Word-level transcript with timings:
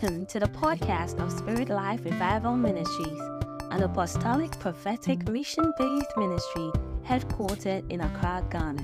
Welcome 0.00 0.24
to 0.26 0.40
the 0.40 0.46
podcast 0.46 1.20
of 1.20 1.30
Spirit 1.30 1.68
Life 1.68 2.06
Revival 2.06 2.56
Ministries, 2.56 3.20
an 3.70 3.82
apostolic 3.82 4.50
prophetic 4.58 5.28
mission 5.28 5.74
based 5.76 6.16
ministry 6.16 6.70
headquartered 7.04 7.90
in 7.92 8.00
Accra, 8.00 8.42
Ghana. 8.50 8.82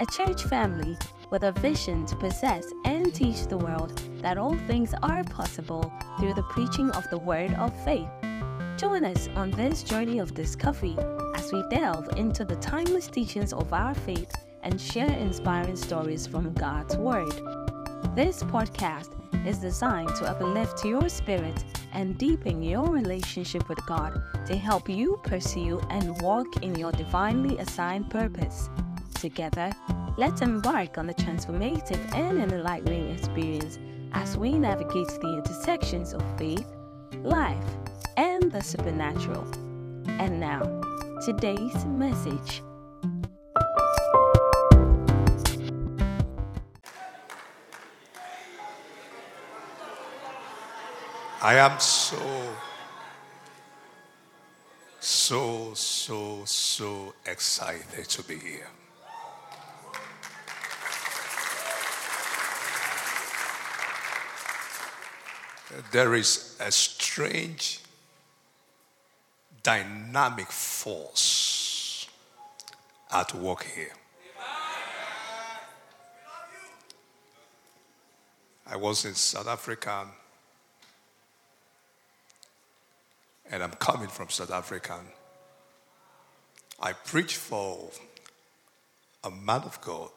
A 0.00 0.06
church 0.06 0.44
family 0.44 0.96
with 1.30 1.42
a 1.42 1.52
vision 1.52 2.06
to 2.06 2.16
possess 2.16 2.64
and 2.86 3.14
teach 3.14 3.48
the 3.48 3.58
world 3.58 4.00
that 4.22 4.38
all 4.38 4.56
things 4.66 4.94
are 5.02 5.24
possible 5.24 5.92
through 6.18 6.32
the 6.32 6.44
preaching 6.44 6.90
of 6.92 7.04
the 7.10 7.18
word 7.18 7.52
of 7.54 7.84
faith. 7.84 8.08
Join 8.78 9.04
us 9.04 9.28
on 9.36 9.50
this 9.50 9.82
journey 9.82 10.20
of 10.20 10.32
discovery 10.32 10.96
as 11.34 11.52
we 11.52 11.62
delve 11.68 12.16
into 12.16 12.46
the 12.46 12.56
timeless 12.56 13.08
teachings 13.08 13.52
of 13.52 13.74
our 13.74 13.94
faith 13.94 14.32
and 14.62 14.80
share 14.80 15.12
inspiring 15.18 15.76
stories 15.76 16.26
from 16.26 16.54
God's 16.54 16.96
Word. 16.96 17.55
This 18.16 18.42
podcast 18.44 19.10
is 19.46 19.58
designed 19.58 20.08
to 20.16 20.24
uplift 20.24 20.82
your 20.86 21.06
spirit 21.10 21.62
and 21.92 22.16
deepen 22.16 22.62
your 22.62 22.88
relationship 22.88 23.68
with 23.68 23.84
God 23.84 24.22
to 24.46 24.56
help 24.56 24.88
you 24.88 25.20
pursue 25.22 25.80
and 25.90 26.18
walk 26.22 26.62
in 26.62 26.74
your 26.76 26.92
divinely 26.92 27.58
assigned 27.58 28.08
purpose. 28.08 28.70
Together, 29.16 29.70
let's 30.16 30.40
embark 30.40 30.96
on 30.96 31.10
a 31.10 31.12
transformative 31.12 32.14
and 32.14 32.38
enlightening 32.38 33.10
experience 33.10 33.78
as 34.12 34.38
we 34.38 34.52
navigate 34.52 35.08
the 35.08 35.34
intersections 35.36 36.14
of 36.14 36.22
faith, 36.38 36.74
life, 37.18 37.66
and 38.16 38.50
the 38.50 38.62
supernatural. 38.62 39.46
And 40.08 40.40
now, 40.40 40.62
today's 41.22 41.84
message. 41.84 42.62
I 51.46 51.58
am 51.58 51.78
so, 51.78 52.56
so, 54.98 55.74
so, 55.74 56.44
so 56.44 57.14
excited 57.24 58.08
to 58.08 58.22
be 58.24 58.36
here. 58.36 58.66
There 65.92 66.16
is 66.16 66.56
a 66.58 66.72
strange 66.72 67.78
dynamic 69.62 70.50
force 70.50 72.08
at 73.12 73.32
work 73.36 73.62
here. 73.62 73.94
I 78.66 78.74
was 78.74 79.04
in 79.04 79.14
South 79.14 79.46
Africa 79.46 80.08
and 83.50 83.62
I'm 83.62 83.72
coming 83.72 84.08
from 84.08 84.28
South 84.28 84.50
Africa. 84.50 84.98
I 86.80 86.92
preached 86.92 87.36
for 87.36 87.90
a 89.24 89.30
man 89.30 89.62
of 89.62 89.80
God. 89.80 90.10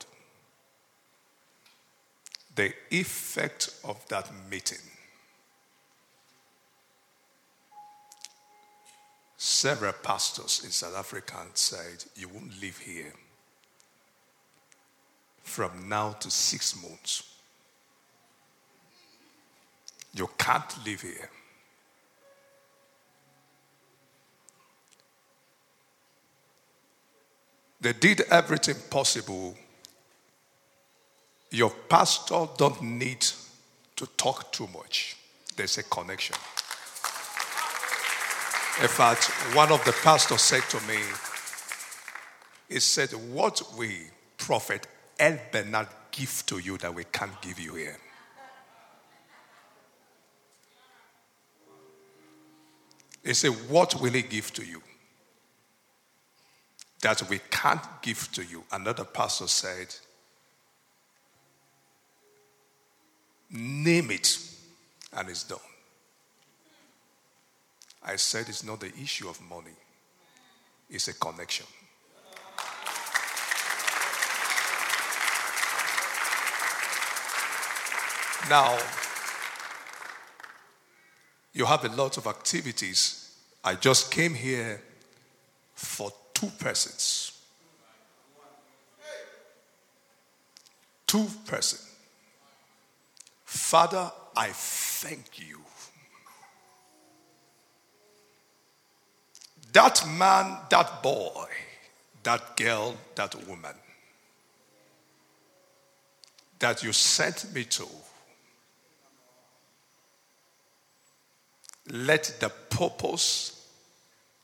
The 2.55 2.73
effect 2.91 3.69
of 3.83 4.05
that 4.09 4.30
meeting. 4.50 4.80
Several 9.38 9.94
pastors 9.94 10.61
in 10.66 10.72
South 10.72 10.97
Africa 10.97 11.38
said, 11.53 12.03
You 12.16 12.27
won't 12.27 12.59
live 12.61 12.77
here 12.77 13.13
from 15.44 15.88
now 15.88 16.11
to 16.11 16.30
six 16.30 16.75
months. 16.81 17.23
You 20.13 20.30
can't 20.38 20.85
live 20.85 21.02
here. 21.02 21.30
They 27.81 27.94
did 27.94 28.22
everything 28.29 28.75
possible. 28.90 29.56
Your 31.51 31.72
pastor 31.88 32.47
don't 32.57 32.81
need 32.81 33.25
to 33.95 34.06
talk 34.17 34.51
too 34.51 34.67
much. 34.67 35.16
There's 35.56 35.78
a 35.78 35.84
connection. 35.84 36.35
In 38.81 38.88
fact, 38.88 39.25
one 39.56 39.72
of 39.72 39.84
the 39.84 39.91
pastors 40.03 40.41
said 40.41 40.63
to 40.69 40.79
me, 40.88 41.00
he 42.69 42.79
said, 42.79 43.09
What 43.34 43.62
we, 43.78 44.07
Prophet 44.38 44.88
El 45.19 45.38
Bernard, 45.51 45.88
give 46.11 46.44
to 46.47 46.59
you 46.59 46.78
that 46.78 46.94
we 46.94 47.03
can't 47.06 47.41
give 47.41 47.59
you 47.59 47.75
here. 47.75 47.97
He 53.23 53.34
said, 53.34 53.51
What 53.67 54.00
will 54.00 54.11
he 54.11 54.22
give 54.22 54.53
to 54.53 54.66
you? 54.66 54.81
That 57.01 57.27
we 57.29 57.39
can't 57.49 57.81
give 58.01 58.31
to 58.33 58.43
you. 58.43 58.63
Another 58.71 59.03
pastor 59.03 59.47
said, 59.47 59.95
Name 63.51 64.11
it, 64.11 64.37
and 65.13 65.27
it's 65.27 65.43
done. 65.43 65.57
I 68.03 68.15
said 68.15 68.47
it's 68.47 68.63
not 68.63 68.79
the 68.79 68.93
issue 69.01 69.27
of 69.27 69.41
money, 69.41 69.75
it's 70.89 71.07
a 71.07 71.13
connection. 71.13 71.65
Now, 78.49 78.79
you 81.53 81.66
have 81.66 81.85
a 81.85 81.89
lot 81.89 82.17
of 82.17 82.25
activities. 82.25 83.35
I 83.63 83.75
just 83.75 84.11
came 84.11 84.33
here 84.33 84.81
for 85.75 86.11
two 86.39 86.47
persons. 86.57 87.33
Two 91.05 91.27
persons. 91.45 91.85
Father, 93.44 94.11
I 94.38 94.49
thank 94.53 95.39
you. 95.39 95.59
That 99.73 100.03
man, 100.07 100.57
that 100.69 101.03
boy, 101.03 101.45
that 102.23 102.55
girl, 102.55 102.95
that 103.16 103.35
woman 103.47 103.75
that 106.59 106.83
you 106.83 106.94
sent 106.94 107.53
me 107.53 107.63
to, 107.63 107.88
let 111.89 112.35
the 112.39 112.49
purpose 112.69 113.59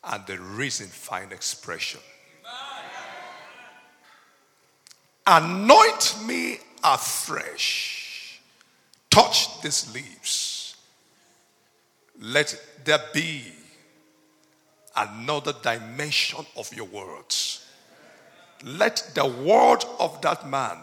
and 0.05 0.25
the 0.27 0.39
reason 0.39 0.87
find 0.87 1.31
expression. 1.31 2.01
Anoint 5.27 6.17
me 6.27 6.59
afresh. 6.83 8.39
Touch 9.09 9.61
these 9.61 9.91
leaves. 9.93 10.75
Let 12.19 12.59
there 12.83 12.99
be 13.13 13.51
another 14.95 15.53
dimension 15.63 16.45
of 16.55 16.71
your 16.73 16.85
words. 16.85 17.65
Let 18.63 19.11
the 19.15 19.25
word 19.25 19.83
of 19.99 20.21
that 20.21 20.47
man 20.47 20.77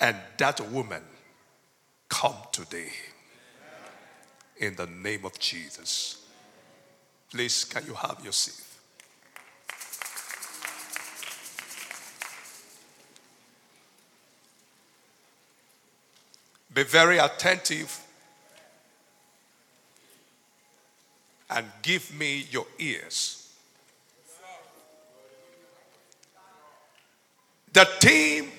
and 0.00 0.16
that 0.38 0.60
woman 0.72 1.02
come 2.08 2.34
today. 2.52 2.90
In 4.56 4.74
the 4.74 4.86
name 4.86 5.24
of 5.24 5.38
Jesus. 5.38 6.19
Please, 7.30 7.64
can 7.64 7.86
you 7.86 7.94
have 7.94 8.18
your 8.24 8.32
seat? 8.32 8.66
Be 16.74 16.82
very 16.84 17.18
attentive 17.18 18.00
and 21.50 21.66
give 21.82 22.12
me 22.16 22.46
your 22.50 22.66
ears. 22.78 23.52
The 27.72 27.84
theme 28.00 28.50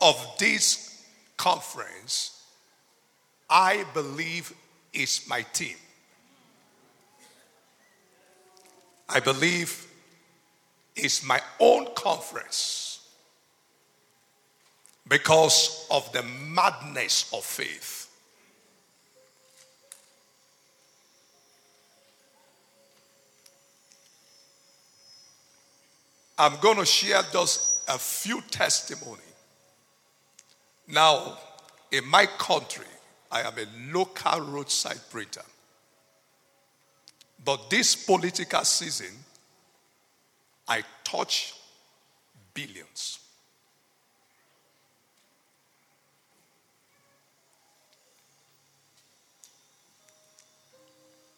of 0.00 0.16
this 0.38 1.04
conference, 1.36 2.42
I 3.48 3.84
believe, 3.94 4.52
is 4.92 5.26
my 5.28 5.42
team. 5.52 5.76
I 9.08 9.20
believe 9.20 9.86
is 10.96 11.24
my 11.24 11.40
own 11.60 11.86
conference 11.94 13.08
because 15.08 15.86
of 15.90 16.10
the 16.12 16.22
madness 16.22 17.30
of 17.32 17.44
faith. 17.44 18.06
I'm 26.38 26.58
going 26.60 26.76
to 26.76 26.84
share 26.84 27.22
just 27.32 27.88
a 27.88 27.98
few 27.98 28.42
testimony. 28.50 29.22
Now, 30.88 31.38
in 31.90 32.06
my 32.06 32.26
country, 32.26 32.84
I 33.30 33.40
am 33.42 33.54
a 33.58 33.96
local 33.96 34.40
roadside 34.40 35.00
printer. 35.10 35.42
But 37.46 37.70
this 37.70 37.94
political 37.94 38.64
season, 38.64 39.14
I 40.66 40.82
touch 41.04 41.54
billions. 42.52 43.20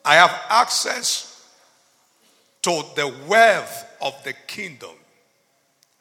I 0.03 0.15
have 0.15 0.35
access 0.49 1.47
to 2.63 2.83
the 2.97 3.15
wealth 3.29 3.85
of 4.01 4.15
the 4.25 4.33
kingdom 4.47 4.97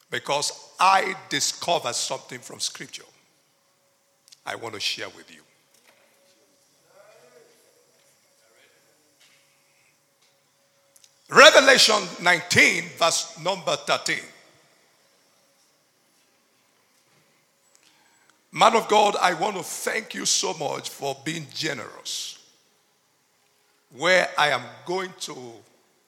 because 0.09 0.71
I 0.79 1.15
discovered 1.27 1.95
something 1.95 2.39
from 2.39 2.61
Scripture 2.61 3.03
I 4.45 4.55
want 4.55 4.73
to 4.75 4.79
share 4.79 5.09
with 5.09 5.29
you. 5.35 5.41
Revelation 11.29 12.01
19, 12.21 12.83
verse 12.97 13.37
number 13.43 13.75
13. 13.75 14.17
Man 18.53 18.75
of 18.75 18.87
God, 18.87 19.17
I 19.21 19.33
want 19.33 19.57
to 19.57 19.63
thank 19.63 20.13
you 20.13 20.25
so 20.25 20.53
much 20.53 20.89
for 20.89 21.17
being 21.25 21.45
generous. 21.53 22.39
Where 23.95 24.29
I 24.37 24.49
am 24.49 24.63
going 24.85 25.13
to, 25.21 25.35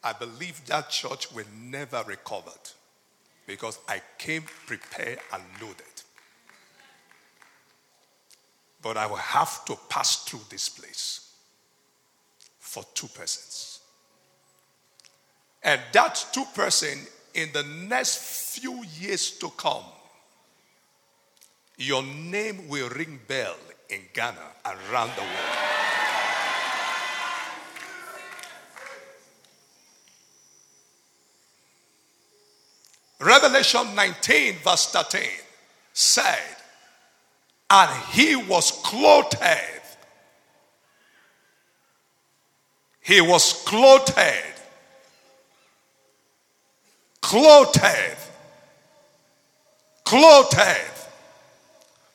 I 0.03 0.13
believe 0.13 0.65
that 0.67 0.89
church 0.89 1.31
will 1.33 1.45
never 1.61 2.01
recover 2.07 2.51
because 3.45 3.77
I 3.89 4.01
came 4.17 4.43
prepared 4.65 5.19
and 5.33 5.43
loaded. 5.61 5.85
But 8.81 8.95
I 8.95 9.05
will 9.05 9.17
have 9.17 9.65
to 9.65 9.77
pass 9.89 10.23
through 10.23 10.41
this 10.49 10.69
place 10.69 11.33
for 12.59 12.83
two 12.93 13.07
persons. 13.07 13.68
And 15.63 15.81
that 15.91 16.25
two 16.31 16.45
person 16.53 16.99
in 17.33 17.49
the 17.53 17.63
next 17.63 18.17
few 18.59 18.83
years 18.99 19.31
to 19.39 19.49
come, 19.57 19.83
your 21.77 22.03
name 22.03 22.67
will 22.67 22.89
ring 22.89 23.19
bell 23.27 23.55
in 23.89 24.01
Ghana 24.13 24.37
and 24.65 24.77
around 24.91 25.11
the 25.15 25.21
world. 25.21 25.69
Revelation 33.21 33.95
19, 33.95 34.55
verse 34.63 34.91
13 34.91 35.21
said, 35.93 36.39
And 37.69 37.91
he 38.11 38.35
was 38.35 38.71
clothed. 38.83 39.35
He 43.01 43.19
was 43.21 43.63
clothed 43.65 44.13
clothed, 47.29 48.17
clothed, 50.03 50.57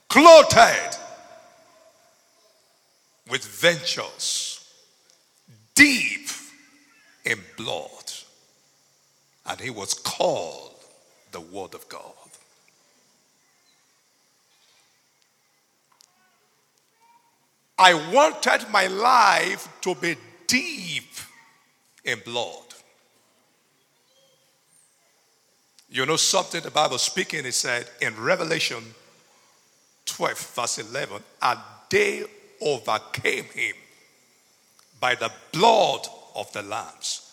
clothed 0.09 0.99
with 3.31 3.45
ventures 3.45 4.69
deep 5.77 6.29
in 7.25 7.39
blood. 7.57 8.13
And 9.47 9.61
he 9.61 9.71
was 9.71 9.95
called 9.95 10.75
the 11.31 11.41
Word 11.41 11.75
of 11.75 11.89
God. 11.89 12.11
I 17.79 17.95
wanted 18.13 18.69
my 18.69 18.89
life 18.89 19.69
to 19.83 19.95
be 19.95 20.17
deep 20.49 21.13
in 22.05 22.19
blood. 22.25 22.74
You 25.95 26.05
know 26.07 26.17
something 26.17 26.61
the 26.61 26.73
Bible 26.73 26.99
speaking, 26.99 27.47
it 27.47 27.55
said 27.55 27.89
in 28.01 28.21
Revelation 28.21 28.83
12, 30.07 30.39
verse 30.57 30.79
11, 30.79 31.23
and 31.41 31.61
they 31.89 32.25
overcame 32.61 33.45
him 33.45 33.77
by 34.99 35.15
the 35.15 35.31
blood 35.53 36.05
of 36.35 36.53
the 36.53 36.63
lambs 36.63 37.33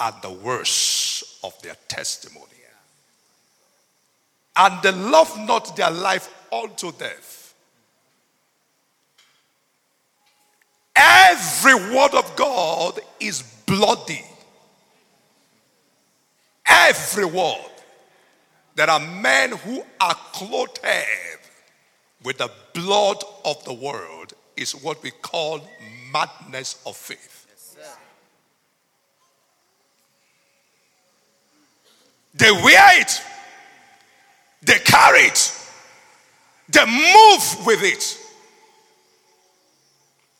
and 0.00 0.16
the 0.20 0.32
words 0.32 1.38
of 1.44 1.62
their 1.62 1.76
testimony. 1.86 2.46
And 4.56 4.82
they 4.82 4.90
loved 4.90 5.38
not 5.38 5.76
their 5.76 5.92
life 5.92 6.28
unto 6.52 6.90
death. 6.90 7.54
Every 10.96 11.74
word 11.74 12.14
of 12.14 12.34
God 12.34 12.98
is 13.20 13.42
bloody. 13.64 14.24
Every 16.66 17.26
word. 17.26 17.71
There 18.74 18.88
are 18.88 19.00
men 19.00 19.52
who 19.52 19.84
are 20.00 20.14
clothed 20.32 20.80
with 22.22 22.38
the 22.38 22.50
blood 22.72 23.22
of 23.44 23.62
the 23.64 23.72
world, 23.74 24.32
is 24.56 24.72
what 24.72 25.02
we 25.02 25.10
call 25.10 25.60
madness 26.12 26.80
of 26.86 26.96
faith. 26.96 27.38
they 32.34 32.50
wear 32.50 33.00
it, 33.00 33.22
they 34.62 34.78
carry 34.78 35.20
it, 35.20 35.52
they 36.68 36.86
move 36.86 37.66
with 37.66 37.82
it, 37.82 38.18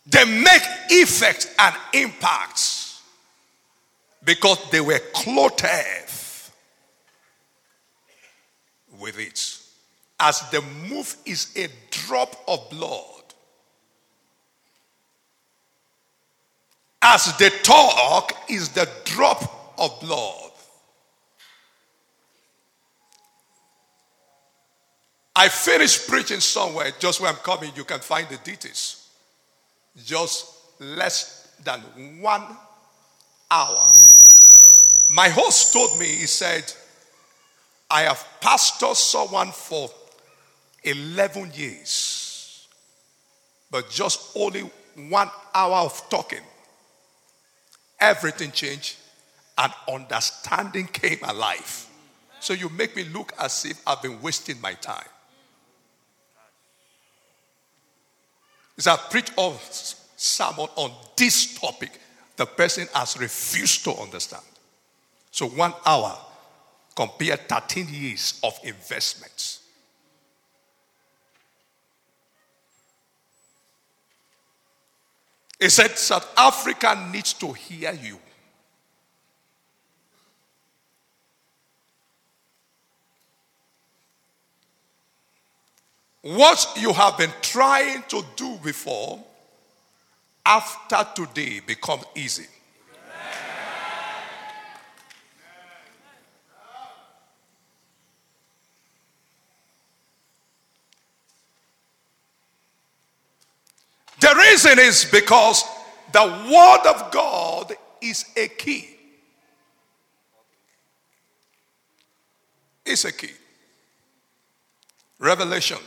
they 0.07 0.25
make 0.25 0.63
effect 0.91 1.53
and 1.59 1.75
impacts 1.93 3.03
because 4.25 4.59
they 4.71 4.81
were 4.81 5.01
clothed 5.13 5.65
with 9.03 9.19
it. 9.19 9.59
As 10.19 10.49
the 10.51 10.63
move 10.89 11.15
is 11.27 11.55
a 11.57 11.69
drop 11.91 12.37
of 12.49 12.71
blood. 12.71 13.23
As 17.03 17.37
the 17.37 17.51
talk 17.63 18.33
is 18.49 18.69
the 18.71 18.89
drop 19.05 19.75
of 19.77 20.01
blood. 20.01 20.53
I 25.35 25.49
finished 25.49 26.09
preaching 26.09 26.41
somewhere, 26.41 26.93
just 27.01 27.21
where 27.21 27.31
I'm 27.31 27.37
coming, 27.37 27.73
you 27.75 27.85
can 27.85 27.99
find 27.99 28.29
the 28.29 28.37
details. 28.39 29.09
Just 30.05 30.55
less 30.79 31.53
than 31.65 31.81
one 32.21 32.45
hour. 33.51 33.93
My 35.09 35.29
host 35.29 35.73
told 35.73 35.99
me, 35.99 36.07
he 36.07 36.27
said, 36.27 36.73
I 37.93 38.05
have 38.05 38.27
pastored 38.41 38.97
someone 38.97 39.53
for 39.53 39.91
11 40.83 41.53
years, 41.55 42.67
but 43.71 43.91
just 43.91 44.35
only 44.35 44.63
one 45.11 45.29
hour 45.55 45.85
of 45.85 46.09
talking, 46.09 46.41
everything 48.01 48.51
changed 48.51 48.97
and 49.59 49.71
understanding 49.93 50.87
came 50.87 51.19
alive. 51.23 51.87
So 52.41 52.55
you 52.55 52.71
make 52.71 52.97
me 52.97 53.05
look 53.05 53.35
as 53.39 53.67
if 53.67 53.81
I've 53.87 54.01
been 54.01 54.23
wasting 54.23 54.59
my 54.63 54.73
time. 54.73 55.05
As 58.79 58.87
I 58.87 58.97
preach 58.97 59.31
a 59.37 59.53
sermon 60.17 60.67
on 60.77 60.93
this 61.17 61.59
topic, 61.59 61.91
the 62.37 62.47
person 62.47 62.89
has 62.95 63.19
refused 63.19 63.85
to 63.85 63.93
understand. 63.93 64.43
So 65.31 65.47
one 65.47 65.75
hour 65.85 66.19
Compare 66.95 67.37
13 67.37 67.89
years 67.89 68.41
of 68.43 68.59
investments. 68.65 69.61
He 75.59 75.69
said 75.69 75.97
South 75.97 76.29
Africa 76.37 77.09
needs 77.13 77.35
to 77.35 77.53
hear 77.53 77.93
you. 77.93 78.19
What 86.23 86.73
you 86.77 86.93
have 86.93 87.19
been 87.19 87.33
trying 87.43 88.03
to 88.09 88.25
do 88.37 88.57
before, 88.63 89.25
after 90.45 91.07
today, 91.15 91.61
becomes 91.61 92.05
easy. 92.17 92.47
The 104.21 104.35
reason 104.65 104.85
is 104.85 105.05
because 105.05 105.65
the 106.13 106.23
Word 106.23 106.95
of 106.95 107.11
God 107.11 107.73
is 108.01 108.27
a 108.37 108.49
key. 108.49 108.89
It's 112.85 113.05
a 113.05 113.13
key. 113.13 113.31
Revelation 115.19 115.79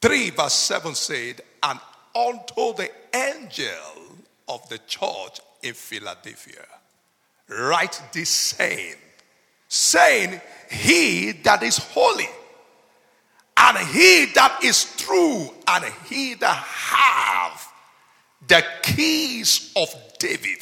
3, 0.00 0.30
verse 0.30 0.52
7 0.52 0.94
said, 0.94 1.40
And 1.62 1.78
unto 2.14 2.74
the 2.74 2.90
angel 3.14 4.18
of 4.48 4.68
the 4.68 4.78
church 4.78 5.40
in 5.62 5.74
Philadelphia, 5.74 6.66
write 7.48 8.02
this 8.12 8.30
saying, 8.30 8.96
saying, 9.68 10.40
He 10.70 11.32
that 11.44 11.62
is 11.62 11.78
holy, 11.78 12.28
and 13.56 13.78
he 13.88 14.26
that 14.34 14.60
is 14.62 14.96
true, 14.96 15.48
and 15.68 15.84
he 16.06 16.34
that 16.34 16.56
have 16.56 17.72
the 18.46 18.64
keys 18.82 19.72
of 19.76 19.88
David, 20.18 20.58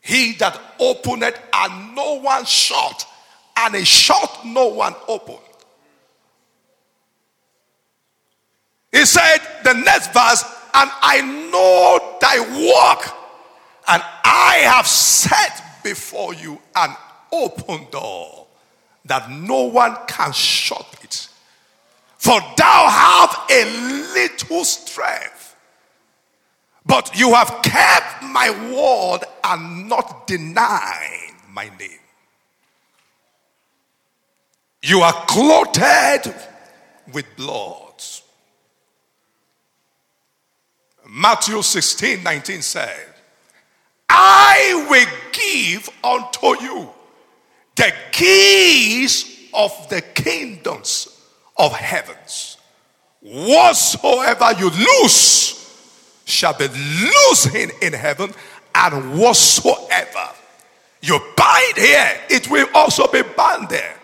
he 0.00 0.32
that 0.34 0.60
opened 0.78 1.22
and 1.22 1.94
no 1.94 2.14
one 2.20 2.44
shut, 2.44 3.06
and 3.56 3.74
a 3.74 3.84
shut 3.84 4.40
no 4.44 4.66
one 4.66 4.94
opened. 5.08 5.38
He 8.92 9.04
said, 9.06 9.38
the 9.64 9.72
next 9.72 10.12
verse, 10.12 10.44
and 10.74 10.90
I 11.02 11.20
know 11.50 12.18
thy 12.20 12.38
work, 12.40 13.14
and 13.88 14.02
I 14.24 14.62
have 14.64 14.86
set 14.86 15.82
before 15.82 16.34
you 16.34 16.60
an 16.76 16.94
open 17.32 17.86
door 17.90 18.46
that 19.06 19.30
no 19.30 19.64
one 19.64 19.96
can 20.06 20.32
shut 20.32 20.86
it. 21.02 21.28
For 22.24 22.40
thou 22.56 22.86
hast 22.88 23.50
a 23.50 23.64
little 24.14 24.64
strength, 24.64 25.54
but 26.86 27.14
you 27.14 27.34
have 27.34 27.60
kept 27.62 28.22
my 28.22 28.48
word 28.72 29.26
and 29.44 29.90
not 29.90 30.26
denied 30.26 31.34
my 31.50 31.64
name. 31.78 32.00
You 34.82 35.00
are 35.00 35.12
clothed 35.26 36.32
with 37.12 37.26
blood. 37.36 38.02
Matthew 41.06 41.60
16 41.60 42.22
19 42.22 42.62
said, 42.62 43.06
I 44.08 44.86
will 44.88 45.18
give 45.30 45.90
unto 46.02 46.64
you 46.64 46.88
the 47.76 47.92
keys 48.12 49.50
of 49.52 49.72
the 49.90 50.00
kingdoms 50.00 51.13
of 51.56 51.72
heavens. 51.72 52.58
Whatsoever 53.20 54.52
you 54.58 54.70
loose 54.70 55.60
shall 56.24 56.56
be 56.56 56.68
loosed 56.68 57.54
in, 57.54 57.70
in 57.80 57.92
heaven, 57.92 58.32
and 58.74 59.18
whatsoever 59.18 60.28
you 61.00 61.20
bind 61.36 61.76
here, 61.76 62.20
it 62.30 62.50
will 62.50 62.66
also 62.74 63.06
be 63.06 63.22
bound 63.22 63.68
there. 63.68 63.96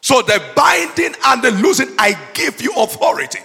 So 0.00 0.20
the 0.22 0.42
binding 0.54 1.14
and 1.24 1.42
the 1.42 1.50
loosing, 1.52 1.88
I 1.98 2.18
give 2.34 2.60
you 2.60 2.72
authority. 2.76 3.38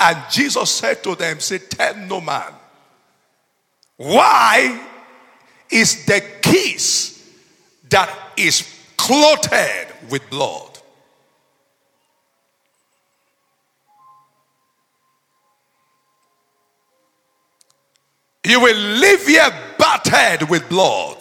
And 0.00 0.18
Jesus 0.30 0.70
said 0.70 1.02
to 1.04 1.14
them, 1.14 1.38
Say, 1.38 1.58
tell 1.58 1.94
no 1.94 2.20
man. 2.20 2.52
Why 3.98 4.84
is 5.70 6.04
the 6.06 6.22
kiss 6.40 7.22
that 7.88 8.10
is 8.36 8.68
clothed 8.96 9.86
with 10.10 10.28
blood? 10.28 10.71
You 18.44 18.60
will 18.60 18.76
live 18.76 19.26
here 19.26 19.50
battered 19.78 20.48
with 20.48 20.68
blood. 20.68 21.18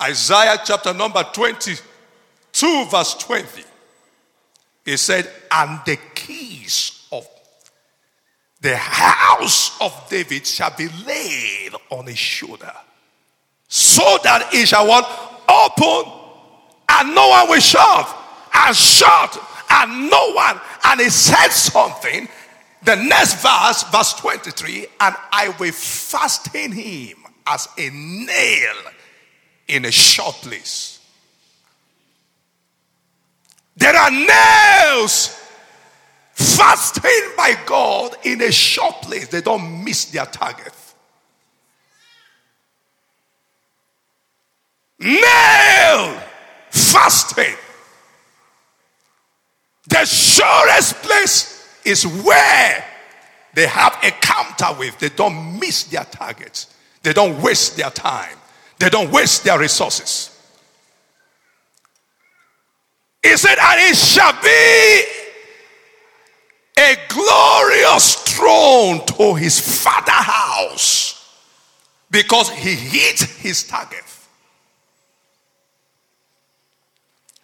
Isaiah 0.00 0.58
chapter 0.64 0.94
number 0.94 1.22
22, 1.32 2.84
verse 2.86 3.14
20. 3.14 3.64
He 4.84 4.96
said, 4.96 5.28
And 5.50 5.80
the 5.84 5.98
keys 6.14 7.06
of 7.12 7.28
the 8.60 8.76
house 8.76 9.78
of 9.80 9.92
David 10.08 10.46
shall 10.46 10.74
be 10.76 10.88
laid 11.06 11.72
on 11.90 12.06
his 12.06 12.18
shoulder, 12.18 12.72
so 13.68 14.18
that 14.22 14.48
he 14.52 14.64
shall 14.64 14.86
want 14.86 15.06
open, 15.48 16.12
and 16.88 17.14
no 17.14 17.28
one 17.28 17.50
will 17.50 17.60
shut, 17.60 18.16
and 18.54 18.76
shut, 18.76 19.49
and 19.70 20.10
no 20.10 20.32
one. 20.32 20.60
And 20.84 21.00
he 21.00 21.10
said 21.10 21.48
something. 21.48 22.28
The 22.82 22.96
next 22.96 23.42
verse, 23.42 23.82
verse 23.84 24.14
23, 24.14 24.86
and 25.00 25.14
I 25.32 25.54
will 25.58 25.72
fasten 25.72 26.72
him 26.72 27.18
as 27.46 27.68
a 27.76 27.90
nail 27.90 28.74
in 29.68 29.84
a 29.84 29.90
short 29.90 30.34
place. 30.36 30.98
There 33.76 33.94
are 33.94 34.10
nails 34.10 35.38
fastened 36.32 37.36
by 37.36 37.54
God 37.66 38.16
in 38.24 38.40
a 38.42 38.50
short 38.50 39.02
place. 39.02 39.28
They 39.28 39.42
don't 39.42 39.84
miss 39.84 40.06
their 40.06 40.26
target. 40.26 40.72
Nail 44.98 46.20
fastened 46.70 47.56
the 50.00 50.06
surest 50.06 50.94
place 51.02 51.68
is 51.84 52.06
where 52.06 52.84
they 53.54 53.66
have 53.66 53.98
a 54.02 54.10
counter 54.10 54.78
with. 54.78 54.98
They 54.98 55.10
don't 55.10 55.60
miss 55.60 55.84
their 55.84 56.04
targets. 56.04 56.74
They 57.02 57.12
don't 57.12 57.40
waste 57.42 57.76
their 57.76 57.90
time. 57.90 58.36
They 58.78 58.88
don't 58.88 59.10
waste 59.10 59.44
their 59.44 59.58
resources. 59.58 60.30
He 63.22 63.36
said, 63.36 63.58
and 63.60 63.80
it 63.80 63.96
shall 63.96 64.32
be 64.42 65.02
a 66.78 66.96
glorious 67.08 68.14
throne 68.34 69.04
to 69.04 69.34
his 69.34 69.82
father 69.82 70.12
house 70.12 71.38
because 72.10 72.48
he 72.48 72.74
hit 72.74 73.20
his 73.20 73.64
target. 73.64 74.09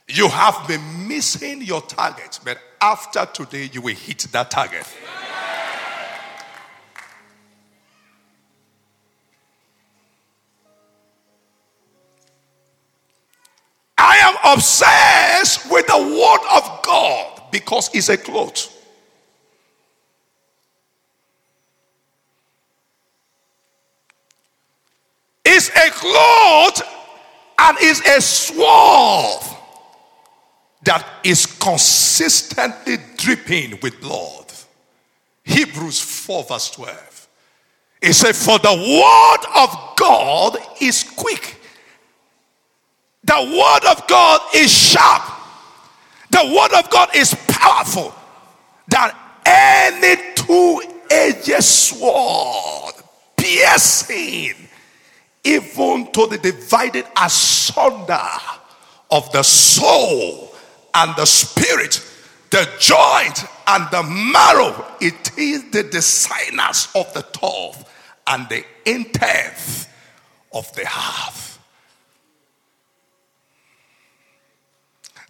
You 0.08 0.28
have 0.28 0.68
been 0.68 1.08
missing 1.08 1.62
your 1.62 1.80
target, 1.82 2.38
but 2.44 2.58
after 2.80 3.26
today, 3.26 3.68
you 3.72 3.82
will 3.82 3.94
hit 3.94 4.20
that 4.30 4.50
target. 4.52 4.86
I 13.98 14.16
am 14.18 14.54
obsessed 14.54 15.70
with 15.70 15.86
the 15.88 15.96
word 15.96 16.56
of 16.56 16.82
God 16.84 17.42
because 17.50 17.90
it's 17.92 18.08
a 18.08 18.16
cloth. 18.16 18.72
It's 25.44 25.70
a 25.70 25.90
cloth 25.90 26.82
and 27.58 27.76
it's 27.80 28.06
a 28.06 28.20
sword 28.20 29.55
that 30.86 31.04
is 31.24 31.46
consistently 31.46 32.96
dripping 33.16 33.78
with 33.82 34.00
blood. 34.00 34.52
Hebrews 35.44 36.00
4, 36.00 36.44
verse 36.44 36.70
12. 36.70 37.28
It 38.02 38.12
said, 38.12 38.34
For 38.34 38.58
the 38.58 38.72
word 38.72 39.62
of 39.62 39.96
God 39.96 40.58
is 40.80 41.02
quick, 41.02 41.60
the 43.24 43.34
word 43.34 43.90
of 43.90 44.06
God 44.06 44.40
is 44.54 44.70
sharp, 44.70 45.22
the 46.30 46.54
word 46.56 46.78
of 46.78 46.88
God 46.90 47.10
is 47.14 47.34
powerful 47.48 48.14
than 48.88 49.10
any 49.44 50.34
two 50.36 50.82
edged 51.10 51.62
sword, 51.64 52.94
piercing 53.36 54.54
even 55.42 56.12
to 56.12 56.26
the 56.26 56.38
divided 56.38 57.06
asunder 57.16 58.20
of 59.10 59.30
the 59.32 59.42
soul 59.42 60.45
and 60.96 61.14
the 61.14 61.26
spirit, 61.26 62.02
the 62.50 62.66
joint 62.78 63.44
and 63.66 63.86
the 63.90 64.02
marrow. 64.02 64.86
It 65.00 65.36
is 65.36 65.70
the 65.70 65.82
designers 65.82 66.88
of 66.94 67.12
the 67.12 67.20
thought 67.20 67.76
and 68.26 68.48
the 68.48 68.64
intent 68.86 69.88
of 70.52 70.72
the 70.74 70.86
heart. 70.86 71.34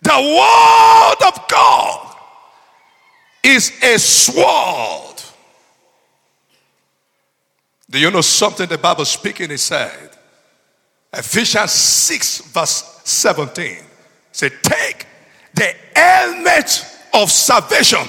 The 0.03 0.13
word 0.13 1.29
of 1.29 1.49
God 1.49 2.17
is 3.43 3.73
a 3.83 3.99
sword. 3.99 5.21
Do 7.91 7.99
you 7.99 8.11
know 8.13 8.21
something 8.21 8.69
the 8.69 8.79
Bible 8.79 9.05
speaking? 9.05 9.51
It 9.51 9.59
said, 9.59 10.11
Ephesians 11.13 11.73
6, 11.73 12.41
verse 12.53 13.01
17. 13.05 13.79
Say, 14.31 14.51
take 14.63 15.07
the 15.57 15.75
helmet 15.95 16.87
of 17.15 17.31
salvation 17.31 18.07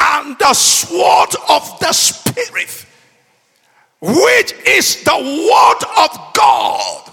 and 0.00 0.38
the 0.38 0.54
sword 0.54 1.30
of 1.48 1.78
the 1.80 1.92
Spirit, 1.92 2.86
which 4.00 4.52
is 4.66 5.02
the 5.04 5.16
word 5.16 6.04
of 6.04 6.34
God. 6.34 7.12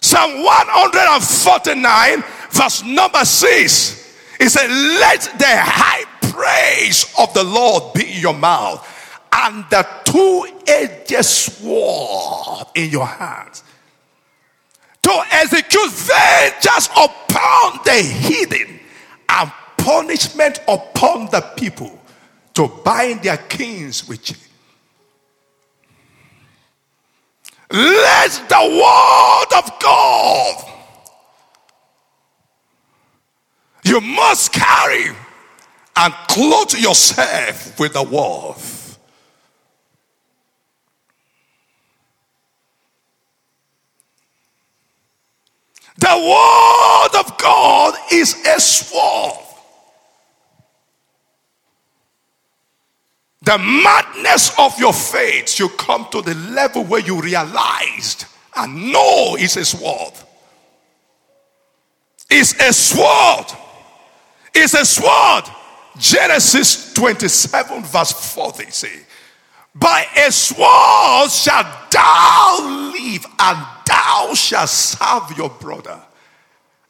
Psalm 0.00 0.44
149, 0.44 2.22
verse 2.50 2.84
number 2.84 3.24
6. 3.24 4.38
It 4.40 4.50
said, 4.50 4.70
Let 4.70 5.22
the 5.38 5.56
high 5.56 6.04
praise 6.30 7.12
of 7.18 7.32
the 7.34 7.44
Lord 7.44 7.94
be 7.94 8.14
in 8.14 8.20
your 8.20 8.34
mouth 8.34 8.86
and 9.32 9.64
the 9.70 9.86
two-edged 10.04 11.24
sword 11.24 12.66
in 12.74 12.90
your 12.90 13.06
hands 13.06 13.64
to 15.08 15.24
execute 15.30 15.90
vengeance 15.90 16.88
upon 16.88 17.80
the 17.86 17.94
heathen 17.94 18.78
and 19.30 19.52
punishment 19.78 20.60
upon 20.68 21.30
the 21.30 21.40
people 21.56 21.98
to 22.52 22.68
bind 22.84 23.22
their 23.22 23.38
kings 23.38 24.06
with 24.06 24.22
chains. 24.22 24.48
Let 27.70 28.30
the 28.50 28.82
word 28.82 29.58
of 29.58 29.80
God 29.80 30.64
you 33.84 34.02
must 34.02 34.52
carry 34.52 35.06
and 35.96 36.12
clothe 36.28 36.74
yourself 36.74 37.80
with 37.80 37.94
the 37.94 38.02
word. 38.02 38.56
The 45.98 46.06
word 46.06 47.20
of 47.20 47.36
God 47.38 47.94
is 48.12 48.36
a 48.46 48.60
sword. 48.60 49.44
The 53.42 53.58
madness 53.58 54.56
of 54.58 54.78
your 54.78 54.92
faith, 54.92 55.58
you 55.58 55.68
come 55.70 56.06
to 56.12 56.22
the 56.22 56.34
level 56.34 56.84
where 56.84 57.00
you 57.00 57.20
realized 57.20 58.26
and 58.54 58.92
know 58.92 59.36
it's 59.38 59.56
a 59.56 59.64
sword. 59.64 60.12
It's 62.30 62.60
a 62.60 62.72
sword. 62.72 63.46
It's 64.54 64.74
a 64.74 64.84
sword. 64.84 65.44
Genesis 65.96 66.92
27, 66.94 67.82
verse 67.82 68.12
40 68.34 68.70
say, 68.70 69.00
By 69.74 70.06
a 70.16 70.32
sword 70.32 71.30
shalt 71.30 71.66
thou 71.90 72.92
live, 72.92 73.26
and 73.38 73.66
thou 73.86 74.32
shalt 74.34 74.68
serve 74.68 75.36
your 75.36 75.50
brother. 75.50 76.00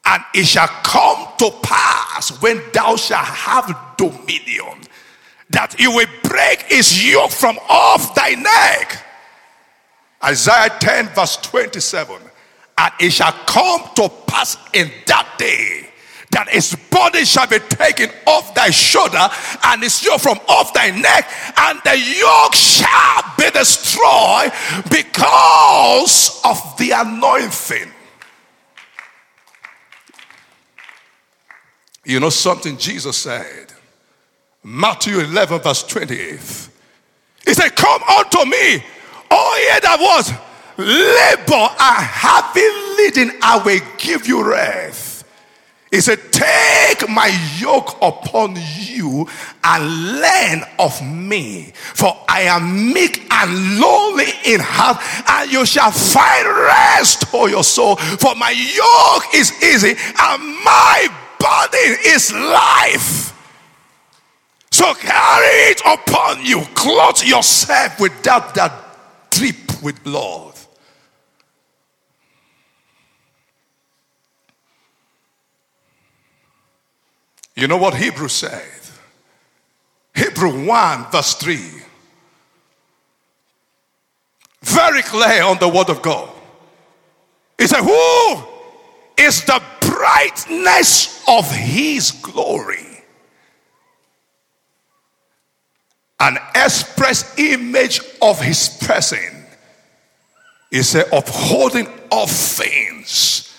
And 0.04 0.22
it 0.34 0.46
shall 0.46 0.68
come 0.68 1.28
to 1.38 1.50
pass 1.62 2.40
when 2.40 2.62
thou 2.72 2.96
shalt 2.96 3.26
have 3.26 3.76
dominion 3.98 4.80
that 5.50 5.74
he 5.78 5.86
will 5.86 6.06
break 6.22 6.62
his 6.62 7.04
yoke 7.10 7.30
from 7.30 7.58
off 7.68 8.14
thy 8.14 8.30
neck. 8.30 9.04
Isaiah 10.24 10.70
10, 10.78 11.08
verse 11.08 11.36
27. 11.36 12.16
And 12.78 12.92
it 13.00 13.10
shall 13.10 13.32
come 13.32 13.82
to 13.96 14.08
pass 14.26 14.56
in 14.72 14.90
that 15.06 15.34
day 15.38 15.87
that 16.30 16.48
his 16.48 16.76
body 16.90 17.24
shall 17.24 17.46
be 17.46 17.58
taken 17.58 18.10
off 18.26 18.54
thy 18.54 18.70
shoulder 18.70 19.28
and 19.64 19.82
his 19.82 20.04
yoke 20.04 20.20
from 20.20 20.38
off 20.48 20.72
thy 20.74 20.90
neck, 20.90 21.30
and 21.56 21.80
the 21.84 21.98
yoke 21.98 22.54
shall 22.54 23.22
be 23.36 23.50
destroyed 23.50 24.52
because 24.90 26.40
of 26.44 26.76
the 26.76 26.90
anointing. 26.90 27.90
You 32.04 32.20
know 32.20 32.30
something 32.30 32.76
Jesus 32.76 33.16
said? 33.16 33.72
Matthew 34.62 35.20
11, 35.20 35.60
verse 35.60 35.82
28. 35.82 36.68
He 37.46 37.54
said, 37.54 37.70
Come 37.76 38.02
unto 38.02 38.44
me, 38.44 38.82
all 39.30 39.58
ye 39.58 39.80
that 39.80 39.98
was 39.98 40.30
labor 40.78 41.68
and 41.80 42.04
heavy 42.06 42.60
laden, 42.98 43.38
I 43.42 43.62
will 43.64 43.80
give 43.98 44.26
you 44.26 44.44
rest. 44.48 45.07
He 45.90 46.00
said, 46.00 46.20
Take 46.32 47.08
my 47.08 47.28
yoke 47.58 47.96
upon 48.02 48.56
you 48.76 49.26
and 49.64 50.20
learn 50.20 50.62
of 50.78 51.02
me, 51.02 51.72
for 51.74 52.14
I 52.28 52.42
am 52.42 52.92
meek 52.92 53.26
and 53.32 53.80
lowly 53.80 54.30
in 54.44 54.60
heart, 54.60 54.98
and 55.28 55.50
you 55.50 55.64
shall 55.64 55.90
find 55.90 56.46
rest 56.46 57.26
for 57.28 57.48
your 57.48 57.64
soul. 57.64 57.96
For 57.96 58.34
my 58.34 58.50
yoke 58.50 59.34
is 59.34 59.52
easy 59.62 59.90
and 59.90 60.42
my 60.64 61.08
burden 61.40 61.96
is 62.04 62.32
life. 62.32 63.34
So 64.70 64.92
carry 64.94 65.72
it 65.72 65.80
upon 65.80 66.44
you, 66.44 66.60
clothe 66.74 67.22
yourself 67.22 67.98
with 67.98 68.22
that 68.22 68.54
that 68.54 68.72
drip 69.30 69.82
with 69.82 70.02
blood. 70.04 70.47
You 77.58 77.66
know 77.66 77.76
what 77.76 77.94
Hebrew 77.94 78.28
said? 78.28 78.62
Hebrew 80.14 80.64
1, 80.64 81.10
verse 81.10 81.34
3. 81.34 81.58
Very 84.62 85.02
clear 85.02 85.42
on 85.42 85.58
the 85.58 85.68
word 85.68 85.90
of 85.90 86.00
God. 86.00 86.30
He 87.58 87.66
said, 87.66 87.80
Who 87.80 88.44
is 89.16 89.44
the 89.44 89.60
brightness 89.80 91.24
of 91.26 91.50
his 91.50 92.12
glory? 92.12 93.02
An 96.20 96.38
express 96.54 97.36
image 97.40 98.00
of 98.22 98.40
his 98.40 98.68
person. 98.68 99.46
He 100.70 100.84
said, 100.84 101.06
upholding 101.12 101.88
of 102.12 102.30
things 102.30 103.52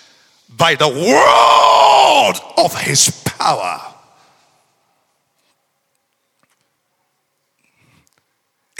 by 0.56 0.74
the 0.74 0.88
word 0.88 2.64
of 2.64 2.74
his 2.80 3.10
power. 3.24 3.90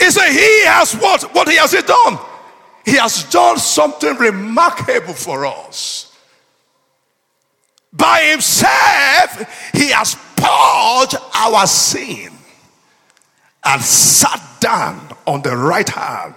said, 0.11 0.29
He 0.31 0.65
has 0.65 0.93
what? 0.93 1.23
What 1.33 1.49
he 1.49 1.57
has 1.57 1.71
he 1.71 1.81
done? 1.81 2.19
He 2.85 2.97
has 2.97 3.23
done 3.29 3.57
something 3.57 4.15
remarkable 4.15 5.13
for 5.13 5.45
us. 5.45 6.15
By 7.93 8.21
himself, 8.31 9.71
he 9.73 9.89
has 9.89 10.15
purged 10.35 11.17
our 11.35 11.67
sin 11.67 12.31
and 13.63 13.81
sat 13.81 14.41
down 14.59 15.15
on 15.27 15.41
the 15.41 15.55
right 15.55 15.87
hand 15.87 16.33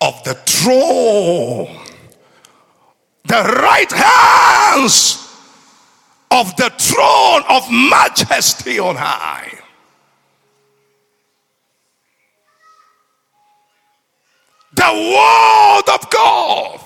of 0.00 0.22
the 0.24 0.34
throne. 0.34 1.80
The 3.24 3.42
right 3.42 3.90
hands 3.90 5.26
of 6.30 6.54
the 6.56 6.70
throne 6.78 7.42
of 7.48 7.68
majesty 7.70 8.78
on 8.78 8.94
high. 8.94 9.65
The 14.76 14.92
word 14.92 15.94
of 15.94 16.10
God. 16.10 16.80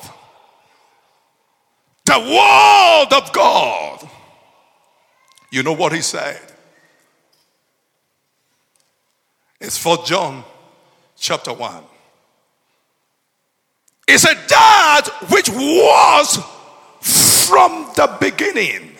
The 2.05 2.18
word 2.18 3.20
of 3.20 3.33
God. 3.33 4.09
You 5.50 5.64
know 5.64 5.72
what 5.72 5.92
he 5.92 6.00
said? 6.00 6.40
It's 9.61 9.76
for 9.76 9.98
John 10.05 10.44
chapter 11.16 11.53
1. 11.53 11.83
He 14.07 14.18
said, 14.18 14.37
That 14.48 15.09
which 15.29 15.48
was 15.48 16.38
from 17.00 17.90
the 17.96 18.16
beginning, 18.20 18.92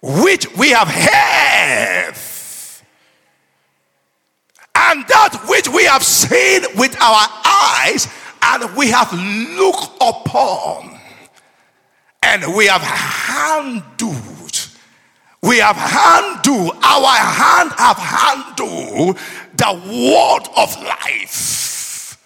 which 0.00 0.56
we 0.56 0.70
have 0.70 0.88
heard 0.88 2.14
and 4.88 5.06
that 5.08 5.44
which 5.48 5.68
we 5.68 5.84
have 5.84 6.02
seen 6.02 6.62
with 6.76 6.96
our 7.00 7.28
and 8.42 8.76
we 8.76 8.88
have 8.88 9.12
looked 9.12 9.96
upon 10.00 10.98
and 12.22 12.54
we 12.54 12.66
have 12.66 12.82
handled 12.82 14.38
we 15.42 15.58
have 15.58 15.76
handled 15.76 16.72
our 16.82 17.16
hand 17.16 17.72
have 17.78 17.96
handled 17.96 19.18
the 19.54 19.72
word 19.86 20.48
of 20.56 20.82
life. 20.82 22.18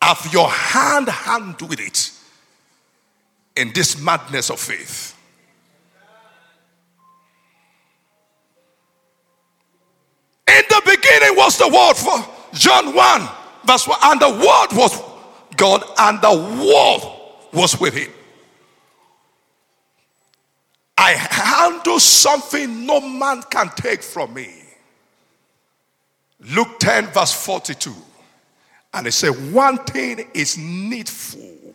Have 0.00 0.28
your 0.32 0.48
hand 0.48 1.08
handled 1.08 1.78
it 1.80 2.10
in 3.56 3.72
this 3.74 4.00
madness 4.00 4.50
of 4.50 4.58
faith? 4.58 5.14
In 10.48 10.62
the 10.68 10.82
beginning 10.84 11.36
was 11.36 11.58
the 11.58 11.68
word 11.68 11.94
for 11.94 12.24
John 12.54 12.94
1, 12.94 13.28
verse 13.68 13.86
1. 13.86 13.98
And 14.02 14.20
the 14.20 14.30
word 14.30 14.68
was 14.72 15.02
God, 15.56 15.84
and 15.98 16.20
the 16.20 16.32
word 16.32 17.52
was 17.52 17.78
with 17.78 17.94
him. 17.94 18.10
I 20.96 21.12
handle 21.12 22.00
something 22.00 22.86
no 22.86 23.00
man 23.00 23.42
can 23.50 23.68
take 23.76 24.02
from 24.02 24.34
me. 24.34 24.50
Luke 26.40 26.78
10, 26.80 27.08
verse 27.08 27.32
42. 27.44 27.94
And 28.94 29.06
it 29.06 29.12
said, 29.12 29.52
One 29.52 29.78
thing 29.78 30.28
is 30.34 30.56
needful. 30.56 31.74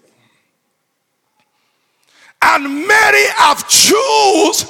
And 2.42 2.64
many 2.88 3.28
have 3.38 3.68
choose 3.70 4.66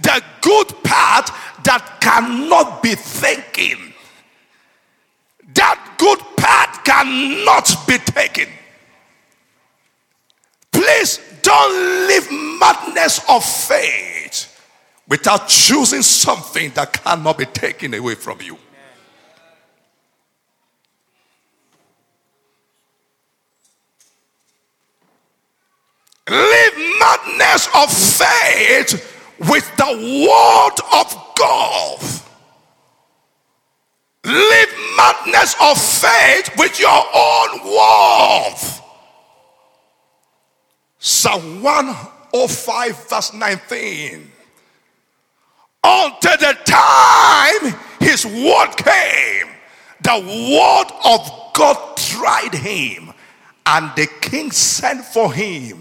the 0.00 0.22
good 0.40 0.68
path 0.82 1.62
that 1.62 1.98
cannot 2.00 2.82
be 2.82 2.94
thinking. 2.94 3.94
That 5.54 5.94
good 5.98 6.18
path 6.44 6.84
cannot 6.84 7.74
be 7.88 7.96
taken. 7.98 8.48
Please 10.70 11.18
don't 11.40 12.06
live 12.06 12.28
madness 12.60 13.20
of 13.30 13.42
faith 13.42 14.50
without 15.08 15.48
choosing 15.48 16.02
something 16.02 16.70
that 16.74 16.92
cannot 16.92 17.38
be 17.38 17.46
taken 17.46 17.94
away 17.94 18.14
from 18.14 18.40
you. 18.42 18.58
Live 26.28 26.74
madness 26.98 27.68
of 27.74 27.90
faith 27.90 28.90
with 29.38 29.76
the 29.76 30.26
word 30.28 31.00
of 31.00 31.34
God. 31.38 32.24
Live 34.24 34.74
madness 34.96 35.54
of 35.60 35.78
faith 35.78 36.50
with 36.56 36.80
your 36.80 36.88
own 37.14 37.60
word. 37.64 38.56
Psalm 40.98 41.62
105, 41.62 43.08
verse 43.08 43.34
19. 43.34 44.30
Until 45.84 46.36
the 46.38 46.56
time 46.64 47.74
his 48.00 48.24
word 48.24 48.74
came, 48.76 49.48
the 50.00 50.18
word 50.56 50.90
of 51.04 51.52
God 51.52 51.96
tried 51.96 52.54
him, 52.54 53.12
and 53.66 53.90
the 53.94 54.06
king 54.22 54.50
sent 54.50 55.04
for 55.04 55.32
him 55.34 55.78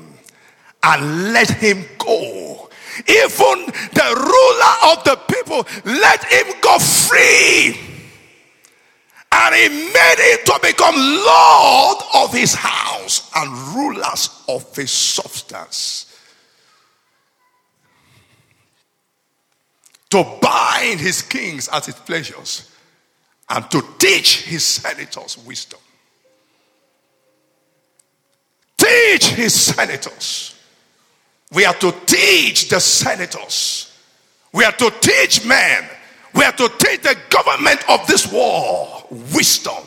and 0.84 1.32
let 1.32 1.50
him 1.50 1.86
go. 1.98 2.70
Even 3.08 3.66
the 3.94 4.14
ruler 4.18 4.92
of 4.92 5.04
the 5.06 5.18
people 5.34 5.66
let 5.86 6.24
him 6.26 6.54
go 6.62 6.78
free. 6.78 7.93
And 9.36 9.56
he 9.56 9.70
made 9.70 10.16
it 10.20 10.46
to 10.46 10.60
become 10.62 10.96
Lord 10.96 11.98
of 12.16 12.34
his 12.34 12.54
house 12.54 13.32
and 13.36 13.52
rulers 13.76 14.44
of 14.48 14.76
his 14.76 14.92
substance. 14.92 16.16
To 20.12 20.24
bind 20.40 21.00
his 21.00 21.24
kings 21.24 21.68
at 21.70 21.88
his 21.88 21.96
pleasures 21.96 22.70
and 23.50 23.70
to 23.72 23.84
teach 23.98 24.44
his 24.44 24.64
senators 24.64 25.40
wisdom. 25.40 25.80
Teach 28.78 29.30
his 29.30 29.54
senators 29.54 30.54
we 31.54 31.66
are 31.66 31.74
to 31.76 31.94
teach 32.06 32.70
the 32.70 32.80
senators. 32.80 33.96
We 34.52 34.66
are 34.66 34.72
to 34.72 34.92
teach 35.02 35.46
men. 35.46 35.88
We 36.34 36.44
are 36.44 36.52
to 36.52 36.70
teach 36.80 37.02
the 37.02 37.18
government 37.30 37.88
of 37.90 38.06
this 38.08 38.32
war 38.32 39.06
wisdom. 39.34 39.84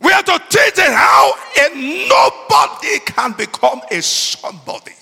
We 0.00 0.12
are 0.12 0.22
to 0.22 0.42
teach 0.48 0.74
them 0.74 0.92
how 0.92 1.32
a 1.56 2.06
nobody 2.08 2.98
can 3.06 3.32
become 3.32 3.80
a 3.90 4.02
somebody. 4.02 4.92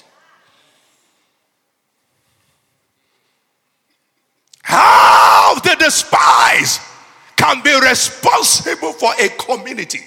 How 4.63 5.55
the 5.57 5.77
despised 5.79 6.81
can 7.37 7.61
be 7.63 7.79
responsible 7.81 8.93
for 8.93 9.13
a 9.21 9.29
community. 9.31 10.01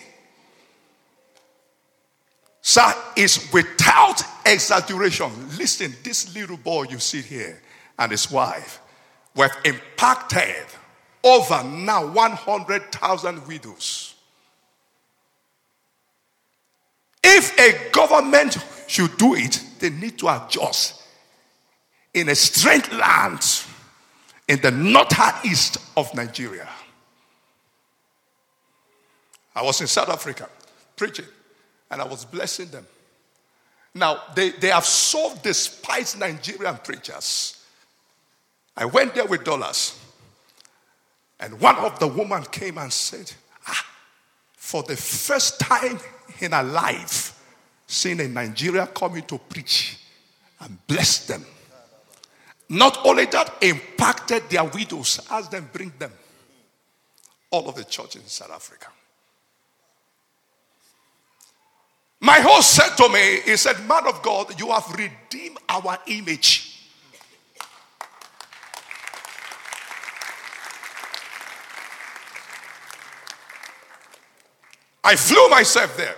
Sir, 2.61 2.93
is 3.15 3.49
without 3.53 4.21
exaggeration. 4.45 5.31
Listen, 5.57 5.93
this 6.03 6.33
little 6.33 6.57
boy 6.57 6.83
you 6.89 6.99
see 6.99 7.21
here 7.21 7.61
and 7.99 8.11
his 8.11 8.29
wife 8.31 8.79
were 9.35 9.51
impacted 9.65 10.65
over 11.23 11.63
now 11.63 12.05
100,000 12.07 13.47
widows. 13.47 14.15
If 17.23 17.57
a 17.59 17.91
government 17.91 18.57
should 18.87 19.17
do 19.17 19.35
it, 19.35 19.61
they 19.79 19.89
need 19.89 20.17
to 20.19 20.29
adjust. 20.29 21.03
In 22.13 22.29
a 22.29 22.35
strange 22.35 22.91
land 22.93 23.41
in 24.47 24.61
the 24.61 24.71
northeast 24.71 25.77
of 25.95 26.13
Nigeria. 26.15 26.67
I 29.55 29.61
was 29.61 29.81
in 29.81 29.87
South 29.87 30.09
Africa 30.09 30.47
preaching 30.95 31.25
and 31.91 32.01
I 32.01 32.05
was 32.05 32.25
blessing 32.25 32.69
them. 32.69 32.85
Now, 33.93 34.21
they, 34.35 34.51
they 34.51 34.67
have 34.69 34.85
so 34.85 35.33
despised 35.41 36.19
Nigerian 36.19 36.77
preachers. 36.77 37.56
I 38.77 38.85
went 38.85 39.15
there 39.15 39.25
with 39.25 39.43
dollars, 39.43 39.99
and 41.39 41.59
one 41.59 41.75
of 41.77 41.97
the 41.97 42.07
women 42.07 42.43
came 42.43 42.77
and 42.77 42.93
said, 42.93 43.33
ah, 43.67 43.85
For 44.55 44.83
the 44.83 44.95
first 44.95 45.59
time 45.59 45.99
in 46.39 46.51
her 46.51 46.63
life, 46.63 47.43
seeing 47.87 48.19
a 48.19 48.27
Nigerian 48.27 48.85
coming 48.87 49.23
to 49.23 49.39
preach 49.39 49.97
and 50.59 50.77
bless 50.85 51.25
them. 51.25 51.43
Not 52.69 52.99
only 53.05 53.25
that, 53.25 53.55
impacted 53.61 54.43
their 54.49 54.65
widows, 54.65 55.25
asked 55.31 55.51
them, 55.51 55.69
bring 55.71 55.91
them. 55.97 56.11
All 57.49 57.69
of 57.69 57.75
the 57.75 57.85
churches 57.85 58.21
in 58.21 58.27
South 58.27 58.51
Africa. 58.51 58.87
My 62.19 62.39
host 62.41 62.71
said 62.71 62.95
to 62.97 63.09
me, 63.09 63.39
He 63.45 63.55
said, 63.57 63.79
Man 63.87 64.05
of 64.05 64.21
God, 64.21 64.59
you 64.59 64.69
have 64.71 64.87
redeemed 64.91 65.57
our 65.69 65.97
image. 66.07 66.76
I 75.07 75.15
flew 75.15 75.47
myself 75.47 75.95
there 75.95 76.17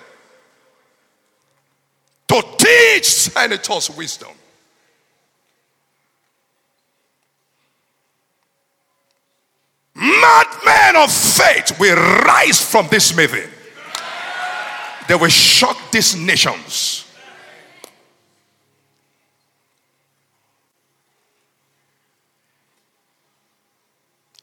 to 2.28 2.44
teach 2.58 3.06
senators 3.06 3.88
wisdom. 3.92 4.30
Madmen 9.94 11.04
of 11.04 11.12
faith 11.12 11.80
will 11.80 11.98
rise 11.98 12.68
from 12.68 12.88
this 12.90 13.16
meeting. 13.16 13.48
They 15.08 15.14
will 15.14 15.30
shock 15.30 15.92
these 15.92 16.16
nations. 16.16 17.06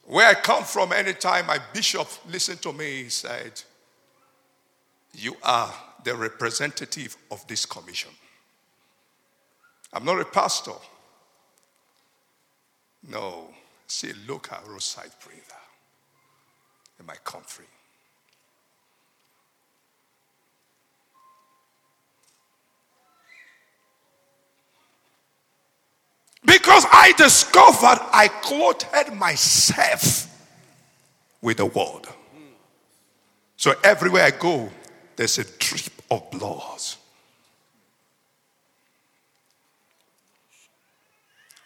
Where 0.05 0.29
I 0.29 0.35
come 0.35 0.63
from, 0.63 0.93
anytime 0.93 1.47
my 1.47 1.59
bishop 1.73 2.07
listened 2.29 2.63
to 2.63 2.73
me, 2.73 3.03
he 3.03 3.09
said, 3.09 3.61
You 5.17 5.35
are 5.43 5.73
the 6.05 6.15
representative 6.15 7.17
of 7.31 7.45
this 7.47 7.65
commission. 7.65 8.11
I'm 9.93 10.05
not 10.05 10.21
a 10.21 10.27
pastor. 10.27 10.73
No, 13.09 13.49
see, 13.87 14.13
look 14.29 14.53
at 14.53 14.63
roadside 14.67 15.11
breather 15.25 15.41
in 17.01 17.07
my 17.07 17.15
country. 17.25 17.65
Because 26.45 26.85
I 26.93 27.13
discovered 27.17 27.99
I 28.13 28.29
clothed 28.43 29.15
myself 29.15 30.29
with 31.41 31.57
the 31.57 31.67
word. 31.67 32.03
So 33.57 33.73
everywhere 33.83 34.25
I 34.25 34.31
go, 34.31 34.71
there's 35.17 35.39
a 35.39 35.45
drip 35.45 35.93
of 36.11 36.31
blood. 36.31 36.81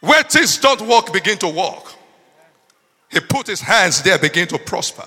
Where 0.01 0.23
things 0.23 0.59
don't 0.59 0.83
work, 0.83 1.13
begin 1.13 1.37
to 1.39 1.49
walk. 1.49 1.93
He 3.11 3.21
put 3.21 3.49
his 3.49 3.61
hands 3.61 4.03
there, 4.03 4.19
begin 4.19 4.49
to 4.49 4.59
prosper. 4.59 5.05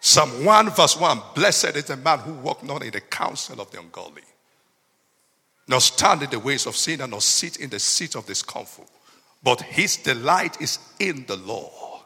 Psalm 0.00 0.44
1 0.44 0.70
verse 0.70 0.98
1 0.98 1.20
Blessed 1.34 1.76
is 1.76 1.84
the 1.86 1.96
man 1.96 2.18
who 2.20 2.34
walk 2.34 2.62
not 2.62 2.84
in 2.84 2.90
the 2.90 3.00
counsel 3.00 3.60
of 3.60 3.70
the 3.70 3.80
ungodly, 3.80 4.22
nor 5.66 5.80
stand 5.80 6.22
in 6.22 6.30
the 6.30 6.38
ways 6.38 6.66
of 6.66 6.76
sin, 6.76 7.00
nor 7.08 7.22
sit 7.22 7.56
in 7.56 7.70
the 7.70 7.80
seat 7.80 8.14
of 8.14 8.26
discomfort. 8.26 8.86
But 9.42 9.62
his 9.62 9.96
delight 9.96 10.60
is 10.60 10.78
in 11.00 11.24
the 11.26 11.36
law. 11.36 12.02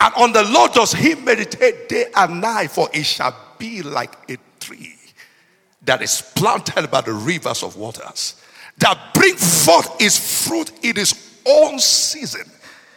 And 0.00 0.14
on 0.14 0.32
the 0.32 0.44
law 0.44 0.68
does 0.68 0.92
he 0.92 1.14
meditate 1.16 1.88
day 1.88 2.06
and 2.14 2.40
night, 2.40 2.70
for 2.70 2.88
it 2.92 3.04
shall 3.04 3.34
be 3.58 3.82
like 3.82 4.30
a 4.30 4.36
tree 4.60 4.94
that 5.82 6.02
is 6.02 6.22
planted 6.34 6.90
by 6.90 7.00
the 7.00 7.12
rivers 7.12 7.62
of 7.62 7.76
waters, 7.76 8.42
that 8.78 8.98
bring 9.14 9.36
forth 9.36 10.00
its 10.00 10.46
fruit 10.46 10.70
in 10.82 10.98
its 10.98 11.40
own 11.46 11.78
season. 11.78 12.50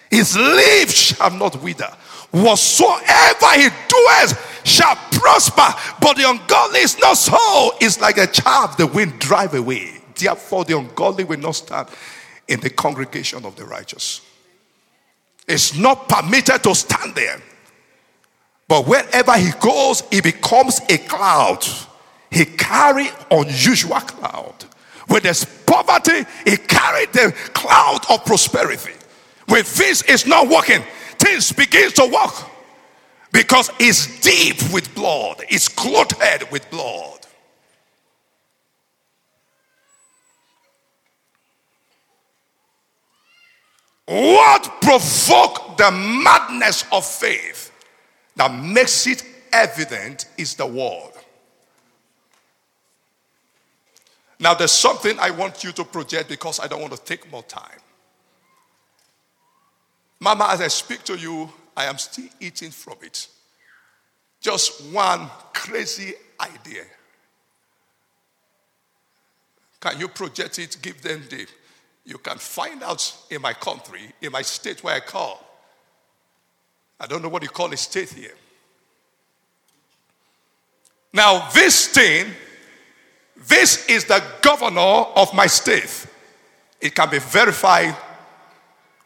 His 0.10 0.36
leaf 0.36 0.92
shall 0.92 1.32
not 1.32 1.62
wither. 1.62 1.92
Whatsoever 2.32 3.54
he 3.56 3.70
doeth 3.88 4.62
shall 4.64 4.96
prosper, 5.12 5.74
but 6.02 6.16
the 6.16 6.30
ungodly 6.30 6.80
is 6.80 6.98
not 7.00 7.16
so. 7.16 7.72
It's 7.80 8.00
like 8.00 8.18
a 8.18 8.28
chaff 8.28 8.78
the 8.78 8.88
wind 8.88 9.20
drive 9.20 9.54
away. 9.54 10.02
Therefore, 10.16 10.66
the 10.66 10.78
ungodly 10.78 11.24
will 11.24 11.40
not 11.40 11.56
stand 11.56 11.88
in 12.48 12.60
the 12.60 12.70
congregation 12.70 13.46
of 13.46 13.56
the 13.56 13.66
righteous. 13.66 14.22
It's 15.48 15.76
not 15.78 16.10
permitted 16.10 16.64
to 16.64 16.76
stand 16.76 17.16
there. 17.16 17.42
But 18.70 18.86
wherever 18.88 19.36
he 19.36 19.50
goes, 19.60 20.04
he 20.12 20.22
becomes 20.22 20.80
a 20.90 21.00
cloud. 21.00 21.66
He 22.30 22.46
carry 22.46 23.08
unusual 23.32 24.00
cloud. 24.00 24.64
When 25.08 25.24
there's 25.24 25.44
poverty, 25.44 26.24
he 26.46 26.56
carried 26.56 27.12
the 27.12 27.34
cloud 27.54 28.02
of 28.12 28.24
prosperity. 28.26 28.94
When 29.48 29.64
things 29.64 30.04
is 30.04 30.28
not 30.28 30.48
working, 30.48 30.84
things 31.18 31.52
begin 31.52 31.90
to 31.94 32.12
work. 32.14 32.48
Because 33.32 33.72
it's 33.80 34.20
deep 34.22 34.58
with 34.72 34.94
blood. 34.94 35.44
It's 35.50 35.68
clothed 35.68 36.52
with 36.52 36.70
blood. 36.70 37.26
What 44.06 44.82
provoked 44.82 45.80
the 45.80 45.90
madness 45.92 46.86
of 46.92 47.04
faith 47.04 47.69
that 48.40 48.54
makes 48.54 49.06
it 49.06 49.22
evident 49.52 50.26
is 50.38 50.56
the 50.56 50.66
word. 50.66 51.12
Now, 54.40 54.54
there's 54.54 54.72
something 54.72 55.20
I 55.20 55.30
want 55.32 55.62
you 55.66 55.74
to 55.74 55.84
project 55.84 56.30
because 56.30 56.62
I 56.62 56.68
don't 56.68 56.80
want 56.80 56.94
to 56.94 57.04
take 57.04 57.30
more 57.30 57.44
time. 57.44 57.82
Mama, 60.22 60.48
as 60.52 60.62
I 60.62 60.70
speak 60.70 61.04
to 61.04 61.18
you, 61.18 61.50
I 61.76 61.84
am 61.84 61.98
still 61.98 62.30
eating 62.40 62.72
from 62.72 62.96
it. 63.02 63.28
Just 64.40 64.86
one 64.94 65.30
crazy 65.54 66.14
idea. 66.40 66.84
Can 69.82 70.00
you 70.00 70.08
project 70.08 70.60
it? 70.60 70.78
Give 70.82 71.02
them 71.02 71.24
the. 71.30 71.46
You 72.06 72.18
can 72.20 72.38
find 72.38 72.84
out 72.84 73.14
in 73.30 73.42
my 73.42 73.52
country, 73.52 74.14
in 74.22 74.32
my 74.32 74.44
state 74.44 74.82
where 74.82 74.96
I 74.96 75.02
call. 75.02 75.49
I 77.00 77.08
don't 77.08 77.22
know 77.22 77.30
what 77.30 77.44
you 77.44 77.50
call 77.50 77.72
a 77.72 77.78
state 77.78 78.10
here. 78.10 78.36
Now, 81.14 81.50
this 81.50 81.88
thing 81.88 82.34
this 83.48 83.88
is 83.88 84.06
the 84.06 84.22
governor 84.42 84.80
of 85.16 85.34
my 85.34 85.48
state. 85.48 86.06
It 86.82 86.94
can 86.94 87.10
be 87.10 87.20
verified 87.20 87.96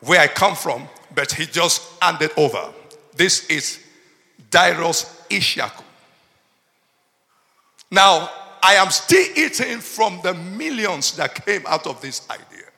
where 0.01 0.19
I 0.19 0.27
come 0.27 0.55
from, 0.55 0.87
but 1.13 1.31
he 1.31 1.45
just 1.45 1.81
handed 2.01 2.31
over. 2.37 2.73
This 3.15 3.47
is 3.47 3.79
Darius 4.49 5.23
Ishaku. 5.29 5.83
Now, 7.91 8.29
I 8.61 8.75
am 8.75 8.89
still 8.89 9.25
eating 9.35 9.79
from 9.79 10.19
the 10.23 10.33
millions 10.33 11.15
that 11.17 11.45
came 11.45 11.63
out 11.67 11.85
of 11.85 12.01
this 12.01 12.27
idea. 12.29 12.69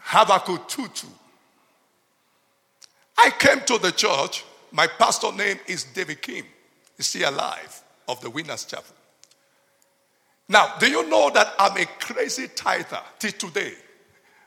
Habakkuk 0.00 0.68
2 0.68 0.88
2. 0.88 1.06
I 3.22 3.30
came 3.30 3.60
to 3.66 3.76
the 3.76 3.92
church. 3.92 4.44
My 4.72 4.86
pastor 4.86 5.30
name 5.32 5.58
is 5.66 5.84
David 5.84 6.22
Kim. 6.22 6.46
He's 6.96 7.06
still 7.06 7.28
alive 7.28 7.82
of 8.08 8.20
the 8.22 8.30
Winners 8.30 8.64
Chapel. 8.64 8.94
Now, 10.48 10.74
do 10.78 10.90
you 10.90 11.08
know 11.08 11.30
that 11.30 11.52
I'm 11.58 11.76
a 11.76 11.84
crazy 12.00 12.48
tither 12.48 13.00
till 13.18 13.32
today? 13.32 13.74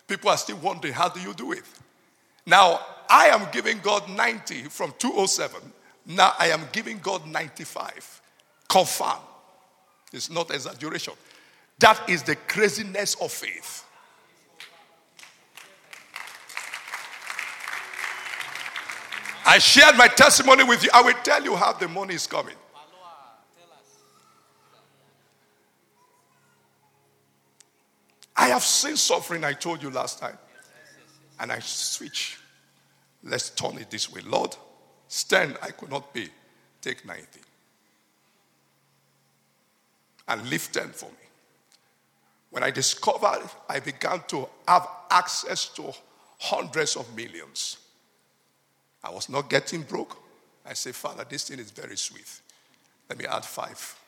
People 0.07 0.31
are 0.31 0.37
still 0.37 0.57
wondering, 0.57 0.93
how 0.93 1.09
do 1.09 1.21
you 1.21 1.33
do 1.33 1.51
it? 1.51 1.63
Now, 2.45 2.79
I 3.09 3.27
am 3.27 3.47
giving 3.51 3.79
God 3.79 4.09
90 4.09 4.63
from 4.63 4.93
207. 4.97 5.61
Now 6.05 6.33
I 6.39 6.47
am 6.47 6.61
giving 6.71 6.97
God 6.99 7.27
95. 7.27 8.21
Confirm. 8.67 9.19
It's 10.11 10.29
not 10.29 10.51
exaggeration. 10.51 11.13
That 11.79 12.01
is 12.09 12.23
the 12.23 12.35
craziness 12.35 13.15
of 13.15 13.31
faith. 13.31 13.85
I 19.53 19.59
shared 19.59 19.95
my 19.97 20.07
testimony 20.07 20.63
with 20.63 20.83
you. 20.83 20.89
I 20.91 21.03
will 21.03 21.13
tell 21.23 21.43
you 21.43 21.55
how 21.55 21.73
the 21.73 21.87
money 21.87 22.15
is 22.15 22.25
coming. 22.25 22.55
I 28.35 28.47
have 28.47 28.63
seen 28.63 28.97
suffering, 28.97 29.43
I 29.43 29.53
told 29.53 29.83
you 29.83 29.91
last 29.91 30.17
time. 30.17 30.39
And 31.39 31.51
I 31.51 31.59
switch. 31.59 32.39
Let's 33.23 33.51
turn 33.51 33.77
it 33.77 33.91
this 33.91 34.11
way. 34.11 34.21
Lord, 34.25 34.55
stand, 35.07 35.55
I 35.61 35.69
could 35.69 35.91
not 35.91 36.11
pay. 36.15 36.29
Take 36.81 37.05
90. 37.05 37.23
And 40.29 40.49
leave 40.49 40.67
10 40.71 40.89
for 40.93 41.05
me. 41.05 41.27
When 42.49 42.63
I 42.63 42.71
discovered, 42.71 43.47
I 43.69 43.79
began 43.81 44.23
to 44.29 44.49
have 44.67 44.87
access 45.11 45.67
to 45.75 45.93
hundreds 46.39 46.95
of 46.95 47.15
millions. 47.15 47.77
I 49.03 49.09
was 49.09 49.29
not 49.29 49.49
getting 49.49 49.81
broke. 49.81 50.17
I 50.65 50.73
said, 50.73 50.95
Father, 50.95 51.25
this 51.27 51.49
thing 51.49 51.59
is 51.59 51.71
very 51.71 51.97
sweet. 51.97 52.39
Let 53.09 53.19
me 53.19 53.25
add 53.25 53.43
five. 53.43 53.99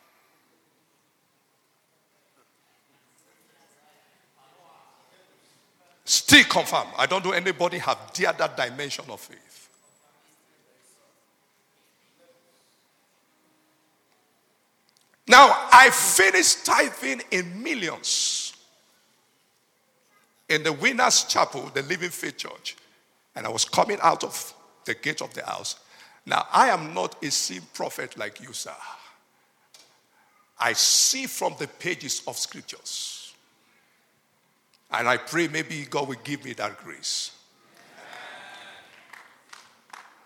Still 6.04 6.44
confirm. 6.44 6.86
I 6.96 7.06
don't 7.06 7.24
know 7.24 7.32
anybody 7.32 7.78
have 7.78 7.98
dared 8.14 8.38
that 8.38 8.56
dimension 8.56 9.04
of 9.08 9.20
faith. 9.20 9.68
Now, 15.28 15.68
I 15.72 15.90
finished 15.90 16.64
tithing 16.64 17.22
in 17.32 17.62
millions 17.62 18.54
in 20.48 20.62
the 20.62 20.72
Winners 20.72 21.24
Chapel, 21.24 21.70
the 21.74 21.82
Living 21.82 22.10
Faith 22.10 22.36
Church. 22.36 22.76
And 23.34 23.44
I 23.44 23.48
was 23.48 23.64
coming 23.64 23.98
out 24.00 24.22
of 24.22 24.54
the 24.86 24.94
gate 24.94 25.20
of 25.20 25.34
the 25.34 25.44
house. 25.44 25.76
Now, 26.24 26.46
I 26.52 26.68
am 26.70 26.94
not 26.94 27.22
a 27.22 27.30
seeing 27.30 27.62
prophet 27.74 28.18
like 28.18 28.40
you, 28.40 28.52
sir. 28.52 28.74
I 30.58 30.72
see 30.72 31.26
from 31.26 31.54
the 31.58 31.68
pages 31.68 32.22
of 32.26 32.36
scriptures. 32.36 33.34
And 34.90 35.08
I 35.08 35.18
pray 35.18 35.48
maybe 35.48 35.84
God 35.84 36.08
will 36.08 36.16
give 36.24 36.44
me 36.44 36.52
that 36.54 36.82
grace. 36.82 37.32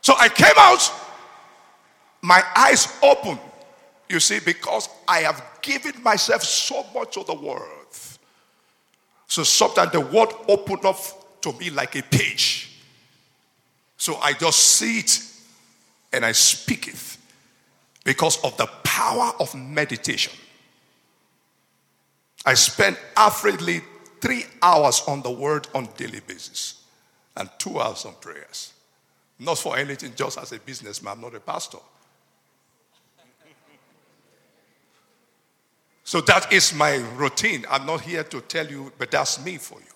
So 0.02 0.14
I 0.18 0.28
came 0.28 0.54
out, 0.56 0.90
my 2.22 2.42
eyes 2.56 2.96
open. 3.02 3.38
You 4.08 4.20
see, 4.20 4.40
because 4.44 4.88
I 5.06 5.20
have 5.20 5.42
given 5.62 6.02
myself 6.02 6.42
so 6.42 6.84
much 6.94 7.16
of 7.16 7.26
the 7.26 7.34
word. 7.34 7.62
So 9.26 9.44
sometimes 9.44 9.92
the 9.92 10.00
word 10.00 10.30
opened 10.48 10.84
up 10.84 10.98
to 11.42 11.52
me 11.52 11.70
like 11.70 11.94
a 11.96 12.02
page. 12.02 12.69
So 14.10 14.16
I 14.16 14.32
just 14.32 14.58
see 14.58 14.98
it 14.98 15.22
and 16.12 16.24
I 16.24 16.32
speak 16.32 16.88
it 16.88 17.16
because 18.02 18.42
of 18.42 18.56
the 18.56 18.66
power 18.82 19.30
of 19.38 19.54
meditation. 19.54 20.32
I 22.44 22.54
spend 22.54 22.96
averagely 23.14 23.84
three 24.20 24.46
hours 24.62 25.04
on 25.06 25.22
the 25.22 25.30
word 25.30 25.68
on 25.76 25.90
daily 25.96 26.18
basis 26.26 26.82
and 27.36 27.48
two 27.58 27.78
hours 27.78 28.04
on 28.04 28.14
prayers. 28.20 28.72
Not 29.38 29.58
for 29.58 29.76
anything, 29.76 30.12
just 30.16 30.38
as 30.38 30.50
a 30.50 30.58
businessman, 30.58 31.12
I'm 31.12 31.20
not 31.20 31.36
a 31.36 31.40
pastor. 31.40 31.78
So 36.02 36.20
that 36.22 36.52
is 36.52 36.74
my 36.74 36.96
routine. 37.14 37.64
I'm 37.70 37.86
not 37.86 38.00
here 38.00 38.24
to 38.24 38.40
tell 38.40 38.66
you, 38.66 38.92
but 38.98 39.12
that's 39.12 39.44
me 39.44 39.58
for 39.58 39.78
you. 39.78 39.94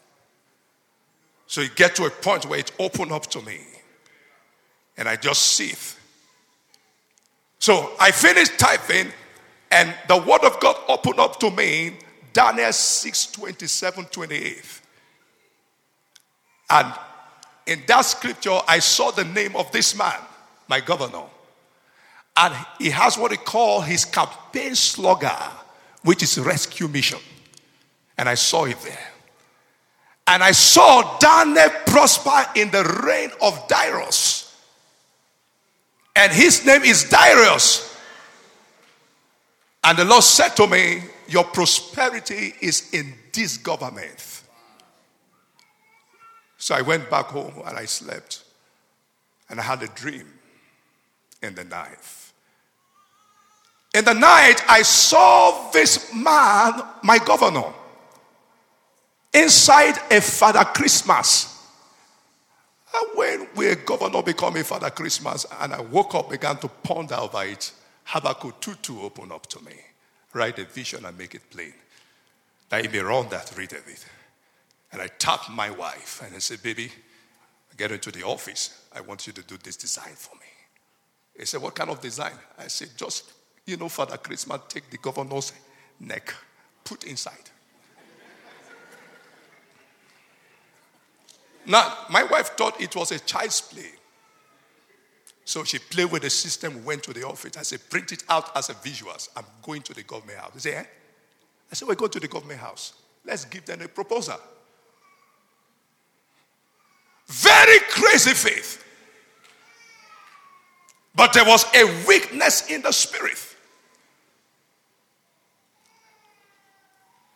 So 1.49 1.63
you 1.63 1.71
get 1.71 1.97
to 1.97 2.05
a 2.05 2.11
point 2.11 2.47
where 2.47 2.61
it 2.61 2.71
opened 2.79 3.11
up 3.11 3.27
to 3.31 3.43
me. 3.43 3.59
And 4.97 5.09
I 5.09 5.17
just 5.17 5.43
see 5.43 5.69
it. 5.69 5.97
So 7.59 7.93
I 7.99 8.11
finished 8.11 8.59
typing, 8.59 9.11
and 9.71 9.95
the 10.09 10.19
word 10.19 10.45
of 10.45 10.61
God 10.61 10.77
opened 10.89 11.19
up 11.19 11.41
to 11.41 11.51
me 11.51 11.95
Daniel 12.33 12.73
6 12.73 13.27
27 13.33 14.05
28. 14.05 14.81
And 16.71 16.93
in 17.67 17.83
that 17.87 18.03
scripture, 18.03 18.59
I 18.69 18.81
saw 18.81 19.11
the 19.11 19.25
name 19.25 19.57
of 19.57 19.71
this 19.73 19.97
man, 19.97 20.19
my 20.69 20.81
governor. 20.81 21.23
And 22.37 22.55
he 22.79 22.91
has 22.91 23.17
what 23.17 23.31
he 23.31 23.37
call 23.37 23.81
his 23.81 24.05
campaign 24.05 24.75
slogan, 24.75 25.31
which 26.03 26.23
is 26.23 26.39
rescue 26.39 26.89
mission. 26.89 27.21
And 28.19 28.29
I 28.29 28.35
saw 28.35 28.65
it 28.65 28.79
there. 28.81 29.11
And 30.27 30.43
I 30.43 30.53
saw 30.53 31.19
Daniel 31.19 31.71
prosper 31.87 32.47
in 32.57 32.71
the 32.71 32.85
reign 33.07 33.31
of 33.41 33.69
Darius. 33.69 34.44
And 36.17 36.33
his 36.33 36.65
name 36.65 36.83
is 36.83 37.09
Darius. 37.09 37.99
And 39.83 39.99
the 39.99 40.05
Lord 40.05 40.23
said 40.23 40.51
to 40.57 40.67
me, 40.67 41.03
your 41.29 41.45
prosperity 41.45 42.55
is 42.61 42.93
in 42.95 43.15
this 43.33 43.57
government. 43.57 44.43
So 46.57 46.75
I 46.75 46.83
went 46.83 47.11
back 47.11 47.27
home 47.27 47.63
and 47.67 47.77
I 47.77 47.85
slept. 47.85 48.45
And 49.51 49.61
I 49.61 49.63
had 49.63 49.83
a 49.83 49.89
dream 49.89 50.27
in 51.43 51.55
the 51.55 51.65
night. 51.65 51.99
In 53.95 54.05
the 54.05 54.15
night, 54.15 54.57
I 54.69 54.83
saw 54.83 55.71
this 55.71 56.13
man, 56.13 56.83
my 57.03 57.19
governor, 57.19 57.73
inside 59.33 59.99
a 60.11 60.21
Father 60.21 60.65
Christmas. 60.65 61.54
And 62.95 63.09
when 63.55 63.71
a 63.73 63.75
governor 63.75 64.23
become 64.23 64.57
a 64.57 64.65
Father 64.65 64.91
Christmas, 64.91 65.47
and 65.61 65.75
I 65.75 65.81
woke 65.81 66.15
up, 66.15 66.31
began 66.31 66.57
to 66.59 66.69
ponder 66.69 67.17
over 67.17 67.43
it, 67.45 67.73
Habakkuk 68.05 68.61
2 68.61 68.75
2 68.75 69.01
opened 69.03 69.33
up 69.33 69.47
to 69.49 69.65
me. 69.65 69.73
Write 70.33 70.59
a 70.59 70.65
vision 70.65 71.05
and 71.05 71.17
make 71.17 71.35
it 71.35 71.51
plain. 71.51 71.73
That 72.69 72.83
he 72.85 72.89
may 72.89 73.01
run 73.01 73.29
that, 73.31 73.53
read 73.57 73.73
of 73.73 73.89
it. 73.89 74.05
And 74.93 75.03
I 75.03 75.09
tapped 75.09 75.51
my 75.51 75.71
wife 75.71 76.23
and 76.25 76.35
I 76.35 76.39
said, 76.39 76.63
Baby, 76.63 76.91
get 77.77 77.91
into 77.91 78.13
the 78.13 78.23
office. 78.23 78.87
I 78.95 79.01
want 79.01 79.27
you 79.27 79.33
to 79.33 79.43
do 79.43 79.57
this 79.57 79.77
design 79.77 80.15
for 80.15 80.35
me. 80.37 80.47
He 81.37 81.47
said, 81.47 81.63
What 81.63 81.75
kind 81.75 81.91
of 81.91 82.01
design? 82.01 82.35
I 82.59 82.69
said, 82.69 82.91
Just, 82.97 83.33
you 83.67 83.77
know, 83.77 83.89
Father 83.89 84.17
Christmas, 84.19 84.61
take 84.69 84.89
the 84.91 84.99
governor's 84.99 85.53
neck, 85.99 86.33
put 86.85 87.05
inside. 87.05 87.51
Now, 91.67 91.97
my 92.11 92.25
wife 92.25 92.49
thought 92.57 92.81
it 92.81 92.95
was 92.95 93.13
a 93.13 93.19
child's 93.19 93.61
play. 93.61 93.91
So 95.45 95.65
she 95.65 95.79
played 95.79 96.11
with 96.11 96.23
the 96.23 96.31
system, 96.31 96.85
went 96.85 97.03
to 97.05 97.13
the 97.13 97.27
office. 97.27 97.57
I 97.57 97.63
said, 97.63 97.81
print 97.91 98.13
it 98.13 98.25
out 98.29 98.57
as 98.57 98.71
a 98.71 98.75
visuals. 98.75 99.29
I'm 99.37 99.45
going 99.63 99.83
to 99.83 99.95
the 99.95 100.03
government 100.03 100.39
house. 100.39 100.53
He 100.55 100.61
said, 100.61 100.75
eh? 100.75 100.89
I 101.71 101.75
said, 101.75 101.89
we're 101.89 101.95
going 101.95 102.13
to 102.13 102.21
the 102.21 102.29
government 102.29 102.61
house. 102.61 102.95
Let's 103.25 103.45
give 103.45 103.65
them 103.65 103.83
a 103.83 103.89
proposal. 103.89 104.39
Very 107.27 107.79
crazy 107.91 108.33
faith. 108.33 108.85
But 111.15 111.33
there 111.33 111.45
was 111.45 111.65
a 111.75 111.85
weakness 112.07 112.71
in 112.71 112.83
the 112.83 112.93
spirit. 112.93 113.39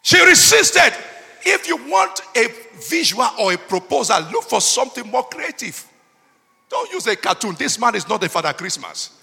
She 0.03 0.23
resisted. 0.25 0.95
If 1.51 1.67
you 1.67 1.79
want 1.89 2.21
a 2.37 2.49
visual 2.91 3.27
or 3.41 3.55
a 3.55 3.57
proposal, 3.57 4.21
look 4.31 4.45
for 4.45 4.61
something 4.61 5.09
more 5.09 5.23
creative. 5.23 5.83
Don't 6.69 6.93
use 6.93 7.07
a 7.07 7.17
cartoon. 7.17 7.57
This 7.59 7.81
man 7.81 7.95
is 7.95 8.07
not 8.07 8.23
a 8.23 8.29
Father 8.29 8.53
Christmas. 8.53 9.19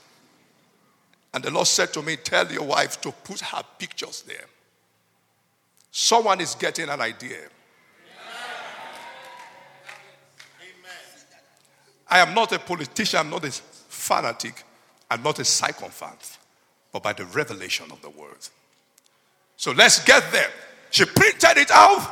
And 1.32 1.44
the 1.44 1.52
Lord 1.52 1.68
said 1.68 1.94
to 1.94 2.02
me, 2.02 2.16
Tell 2.16 2.52
your 2.52 2.64
wife 2.64 3.00
to 3.02 3.12
put 3.12 3.42
her 3.42 3.62
pictures 3.78 4.24
there. 4.24 4.46
Someone 5.92 6.42
is 6.42 6.56
getting 6.56 6.90
an 6.90 7.00
idea. 7.00 7.38
I 12.08 12.20
am 12.20 12.34
not 12.34 12.52
a 12.54 12.60
politician, 12.60 13.20
I'm 13.20 13.30
not 13.30 13.46
a 13.46 13.52
fanatic, 13.52 14.64
I'm 15.12 15.22
not 15.22 15.38
a 15.38 15.46
sycophant, 15.46 16.40
but 16.92 17.04
by 17.04 17.14
the 17.14 17.26
revelation 17.26 17.92
of 17.92 18.02
the 18.02 18.10
word. 18.10 18.38
So 19.58 19.74
let's 19.74 20.04
get 20.04 20.32
there. 20.32 20.52
She 20.95 21.03
printed 21.03 21.58
it 21.58 21.71
out 21.71 22.10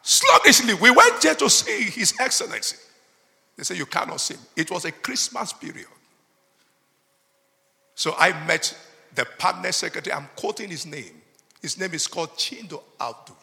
sluggishly. 0.00 0.72
We 0.72 0.90
went 0.90 1.20
there 1.20 1.34
to 1.34 1.50
see 1.50 1.82
His 1.82 2.14
Excellency. 2.18 2.78
They 3.54 3.64
said, 3.64 3.76
You 3.76 3.84
cannot 3.84 4.18
see. 4.22 4.36
It 4.56 4.70
was 4.70 4.86
a 4.86 4.92
Christmas 4.92 5.52
period. 5.52 5.86
So 7.94 8.14
I 8.16 8.32
met 8.46 8.74
the 9.14 9.26
permanent 9.26 9.74
secretary. 9.74 10.14
I'm 10.14 10.26
quoting 10.36 10.70
his 10.70 10.86
name. 10.86 11.20
His 11.60 11.78
name 11.78 11.92
is 11.92 12.06
called 12.06 12.30
Chindo 12.38 12.82
Abdu. 12.98 13.34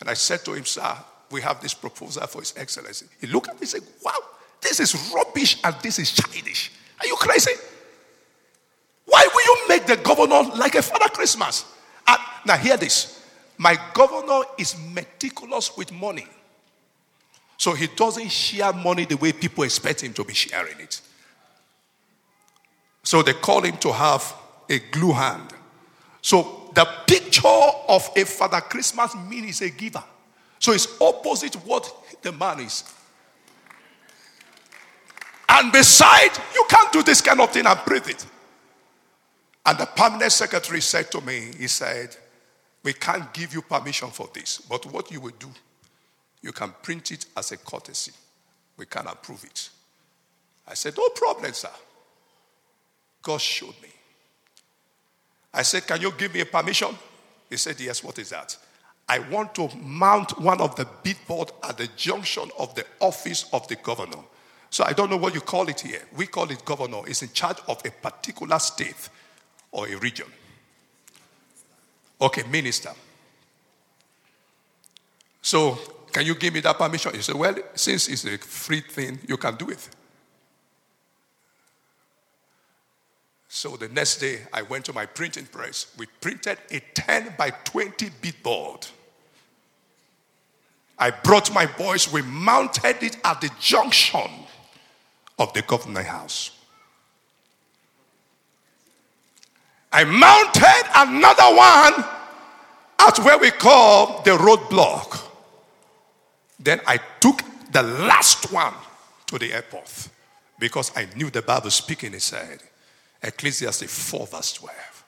And 0.00 0.08
I 0.08 0.14
said 0.14 0.42
to 0.46 0.54
him, 0.54 0.64
Sir, 0.64 0.96
we 1.30 1.42
have 1.42 1.60
this 1.60 1.74
proposal 1.74 2.26
for 2.26 2.40
His 2.40 2.54
Excellency. 2.56 3.04
He 3.20 3.26
looked 3.26 3.48
at 3.48 3.56
me 3.56 3.60
and 3.60 3.68
said, 3.68 3.82
Wow, 4.02 4.16
this 4.62 4.80
is 4.80 5.12
rubbish 5.14 5.58
and 5.62 5.76
this 5.82 5.98
is 5.98 6.10
childish. 6.12 6.72
Are 7.00 7.06
you 7.06 7.16
crazy? 7.16 7.52
Why 9.04 9.28
will 9.34 9.44
you 9.44 9.68
make 9.68 9.84
the 9.84 9.96
governor 9.96 10.42
like 10.56 10.74
a 10.74 10.80
Father 10.80 11.10
Christmas? 11.10 11.66
Now, 12.44 12.56
hear 12.56 12.76
this. 12.76 13.24
My 13.56 13.78
governor 13.94 14.42
is 14.58 14.76
meticulous 14.92 15.76
with 15.76 15.92
money. 15.92 16.26
So 17.56 17.74
he 17.74 17.86
doesn't 17.86 18.30
share 18.30 18.72
money 18.72 19.04
the 19.04 19.16
way 19.16 19.32
people 19.32 19.62
expect 19.62 20.02
him 20.02 20.12
to 20.14 20.24
be 20.24 20.34
sharing 20.34 20.80
it. 20.80 21.00
So 23.04 23.22
they 23.22 23.34
call 23.34 23.62
him 23.62 23.76
to 23.78 23.92
have 23.92 24.34
a 24.68 24.78
glue 24.78 25.12
hand. 25.12 25.52
So 26.20 26.70
the 26.74 26.86
picture 27.06 27.46
of 27.46 28.08
a 28.16 28.24
Father 28.24 28.60
Christmas 28.60 29.14
means 29.28 29.60
a 29.60 29.70
giver. 29.70 30.02
So 30.58 30.72
it's 30.72 31.00
opposite 31.00 31.54
what 31.66 31.92
the 32.22 32.32
man 32.32 32.60
is. 32.60 32.84
And 35.48 35.70
besides, 35.70 36.40
you 36.54 36.64
can't 36.68 36.92
do 36.92 37.02
this 37.02 37.20
kind 37.20 37.40
of 37.40 37.50
thing 37.50 37.66
and 37.66 37.78
breathe 37.84 38.08
it. 38.08 38.24
And 39.66 39.78
the 39.78 39.86
permanent 39.86 40.32
secretary 40.32 40.80
said 40.80 41.10
to 41.12 41.20
me, 41.20 41.50
he 41.58 41.68
said, 41.68 42.16
we 42.82 42.92
can't 42.92 43.32
give 43.32 43.54
you 43.54 43.62
permission 43.62 44.10
for 44.10 44.28
this, 44.34 44.58
but 44.58 44.84
what 44.86 45.10
you 45.10 45.20
will 45.20 45.32
do, 45.38 45.48
you 46.40 46.52
can 46.52 46.74
print 46.82 47.12
it 47.12 47.26
as 47.36 47.52
a 47.52 47.56
courtesy. 47.56 48.12
We 48.76 48.86
can 48.86 49.06
approve 49.06 49.44
it. 49.44 49.70
I 50.66 50.74
said, 50.74 50.96
no 50.96 51.08
problem, 51.10 51.52
sir. 51.52 51.68
God 53.22 53.40
showed 53.40 53.74
me. 53.82 53.88
I 55.54 55.62
said, 55.62 55.86
can 55.86 56.00
you 56.00 56.12
give 56.12 56.34
me 56.34 56.40
a 56.40 56.46
permission? 56.46 56.88
He 57.48 57.56
said, 57.56 57.78
yes, 57.80 58.02
what 58.02 58.18
is 58.18 58.30
that? 58.30 58.56
I 59.08 59.18
want 59.18 59.54
to 59.56 59.68
mount 59.76 60.40
one 60.40 60.60
of 60.60 60.74
the 60.76 60.88
billboard 61.02 61.52
at 61.62 61.76
the 61.76 61.88
junction 61.96 62.50
of 62.58 62.74
the 62.74 62.86
office 63.00 63.44
of 63.52 63.68
the 63.68 63.76
governor. 63.76 64.18
So 64.70 64.84
I 64.84 64.94
don't 64.94 65.10
know 65.10 65.18
what 65.18 65.34
you 65.34 65.42
call 65.42 65.68
it 65.68 65.80
here. 65.80 66.02
We 66.16 66.26
call 66.26 66.50
it 66.50 66.64
governor. 66.64 67.02
It's 67.06 67.22
in 67.22 67.30
charge 67.32 67.58
of 67.68 67.84
a 67.84 67.90
particular 67.90 68.58
state 68.58 69.10
or 69.70 69.86
a 69.86 69.96
region. 69.96 70.26
Okay, 72.22 72.44
minister. 72.44 72.92
So 75.42 75.76
can 76.12 76.24
you 76.24 76.36
give 76.36 76.54
me 76.54 76.60
that 76.60 76.78
permission? 76.78 77.12
He 77.14 77.20
said, 77.20 77.34
well, 77.34 77.56
since 77.74 78.08
it's 78.08 78.24
a 78.24 78.38
free 78.38 78.80
thing, 78.80 79.18
you 79.26 79.36
can 79.36 79.56
do 79.56 79.70
it. 79.70 79.88
So 83.48 83.76
the 83.76 83.88
next 83.88 84.18
day, 84.18 84.38
I 84.52 84.62
went 84.62 84.84
to 84.84 84.92
my 84.92 85.04
printing 85.04 85.46
press. 85.46 85.92
We 85.98 86.06
printed 86.20 86.58
a 86.70 86.80
10 86.94 87.34
by 87.36 87.50
20 87.50 88.10
bit 88.20 88.42
billboard. 88.42 88.86
I 90.98 91.10
brought 91.10 91.52
my 91.52 91.66
boys, 91.66 92.12
we 92.12 92.22
mounted 92.22 93.02
it 93.02 93.16
at 93.24 93.40
the 93.40 93.50
junction 93.58 94.30
of 95.40 95.52
the 95.54 95.62
government 95.62 96.06
house. 96.06 96.61
I 99.92 100.04
mounted 100.04 100.84
another 100.94 101.54
one 101.54 102.04
at 102.98 103.18
where 103.24 103.38
we 103.38 103.50
call 103.50 104.22
the 104.22 104.30
roadblock. 104.30 105.20
Then 106.58 106.80
I 106.86 106.98
took 107.20 107.42
the 107.72 107.82
last 107.82 108.52
one 108.52 108.74
to 109.26 109.38
the 109.38 109.52
airport 109.52 110.08
because 110.58 110.92
I 110.96 111.08
knew 111.16 111.28
the 111.30 111.42
Bible 111.42 111.70
speaking, 111.70 112.14
it 112.14 112.22
said, 112.22 112.60
Ecclesiastes 113.22 114.10
4, 114.10 114.26
verse 114.26 114.52
12. 114.54 115.04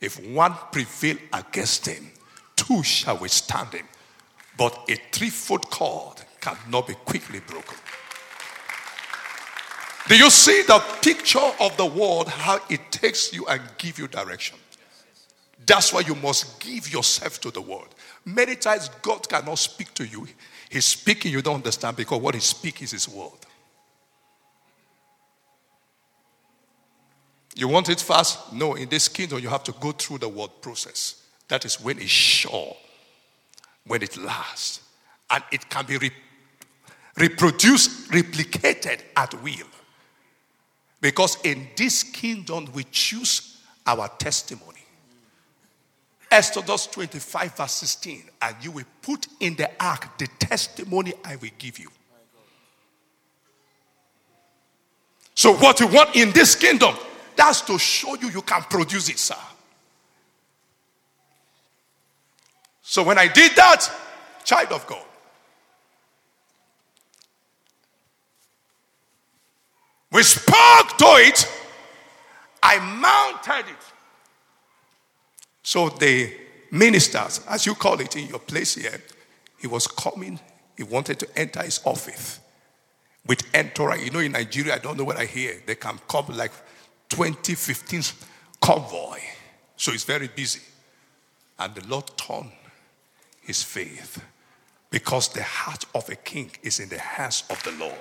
If 0.00 0.24
one 0.28 0.54
prevail 0.70 1.16
against 1.32 1.86
him, 1.86 2.10
two 2.54 2.82
shall 2.82 3.18
withstand 3.18 3.72
him. 3.72 3.86
But 4.56 4.78
a 4.88 4.96
three-foot 5.12 5.70
cord 5.70 6.18
cannot 6.40 6.86
be 6.86 6.94
quickly 6.94 7.40
broken. 7.40 7.76
Do 10.08 10.16
you 10.16 10.30
see 10.30 10.62
the 10.62 10.82
picture 11.02 11.50
of 11.60 11.76
the 11.76 11.84
world, 11.84 12.28
how 12.28 12.60
it 12.70 12.80
takes 12.90 13.32
you 13.32 13.46
and 13.46 13.60
give 13.76 13.98
you 13.98 14.08
direction? 14.08 14.58
That's 15.66 15.92
why 15.92 16.00
you 16.00 16.14
must 16.14 16.60
give 16.60 16.90
yourself 16.90 17.40
to 17.42 17.50
the 17.50 17.60
word. 17.60 17.88
Many 18.24 18.56
times 18.56 18.88
God 19.02 19.28
cannot 19.28 19.58
speak 19.58 19.92
to 19.94 20.06
you. 20.06 20.26
He's 20.70 20.86
speaking, 20.86 21.30
you 21.30 21.42
don't 21.42 21.56
understand 21.56 21.98
because 21.98 22.22
what 22.22 22.34
he 22.34 22.40
speaks 22.40 22.80
is 22.80 22.90
his 22.92 23.08
word. 23.08 23.32
You 27.54 27.68
want 27.68 27.90
it 27.90 28.00
fast? 28.00 28.52
No, 28.52 28.74
in 28.74 28.88
this 28.88 29.08
kingdom, 29.08 29.40
you 29.40 29.48
have 29.50 29.64
to 29.64 29.72
go 29.72 29.92
through 29.92 30.18
the 30.18 30.28
word 30.28 30.50
process. 30.62 31.22
That 31.48 31.66
is 31.66 31.80
when 31.80 31.98
it's 31.98 32.08
sure, 32.08 32.76
when 33.86 34.02
it 34.02 34.16
lasts, 34.16 34.80
and 35.28 35.44
it 35.52 35.68
can 35.68 35.84
be 35.84 35.98
re- 35.98 36.10
reproduced, 37.16 38.10
replicated 38.10 39.00
at 39.16 39.34
will. 39.42 39.66
Because 41.00 41.38
in 41.44 41.68
this 41.76 42.02
kingdom, 42.02 42.68
we 42.74 42.84
choose 42.84 43.60
our 43.86 44.08
testimony. 44.18 44.64
Exodus 46.30 46.86
25, 46.88 47.56
verse 47.56 47.72
16, 47.72 48.24
and 48.42 48.56
you 48.60 48.70
will 48.70 48.84
put 49.00 49.26
in 49.40 49.54
the 49.56 49.70
ark 49.80 50.18
the 50.18 50.26
testimony 50.38 51.14
I 51.24 51.36
will 51.36 51.50
give 51.58 51.78
you. 51.78 51.88
So, 55.34 55.54
what 55.54 55.80
you 55.80 55.86
want 55.86 56.16
in 56.16 56.32
this 56.32 56.54
kingdom, 56.54 56.96
that's 57.36 57.60
to 57.62 57.78
show 57.78 58.16
you 58.16 58.28
you 58.28 58.42
can 58.42 58.62
produce 58.62 59.08
it, 59.08 59.18
sir. 59.18 59.36
So 62.88 63.02
when 63.02 63.18
I 63.18 63.28
did 63.28 63.54
that, 63.54 63.86
child 64.44 64.72
of 64.72 64.86
God, 64.86 65.04
we 70.10 70.22
spoke 70.22 70.96
to 70.98 71.06
it 71.18 71.46
I 72.62 72.78
mounted 72.78 73.70
it. 73.70 73.78
So 75.62 75.88
the 75.88 76.32
ministers, 76.70 77.40
as 77.48 77.66
you 77.66 77.74
call 77.74 78.00
it 78.00 78.16
in 78.16 78.26
your 78.28 78.38
place 78.38 78.74
here, 78.74 79.00
he 79.58 79.66
was 79.66 79.86
coming, 79.86 80.38
he 80.76 80.82
wanted 80.82 81.18
to 81.20 81.28
enter 81.38 81.62
his 81.62 81.80
office 81.84 82.40
with 83.26 83.42
entourage. 83.54 84.04
You 84.04 84.10
know, 84.10 84.18
in 84.20 84.32
Nigeria, 84.32 84.74
I 84.74 84.78
don't 84.78 84.96
know 84.96 85.04
what 85.04 85.16
I 85.16 85.24
hear, 85.24 85.62
they 85.66 85.74
can 85.74 85.98
come 86.08 86.26
like 86.28 86.52
20, 87.08 87.54
15 87.54 88.02
convoy. 88.60 89.18
So 89.76 89.92
he's 89.92 90.04
very 90.04 90.28
busy. 90.28 90.60
And 91.58 91.74
the 91.74 91.86
Lord 91.88 92.10
turned 92.16 92.52
his 93.42 93.62
faith 93.62 94.22
because 94.90 95.28
the 95.28 95.42
heart 95.42 95.84
of 95.94 96.08
a 96.08 96.16
king 96.16 96.50
is 96.62 96.80
in 96.80 96.88
the 96.88 96.98
hands 96.98 97.44
of 97.50 97.62
the 97.62 97.72
Lord. 97.72 97.94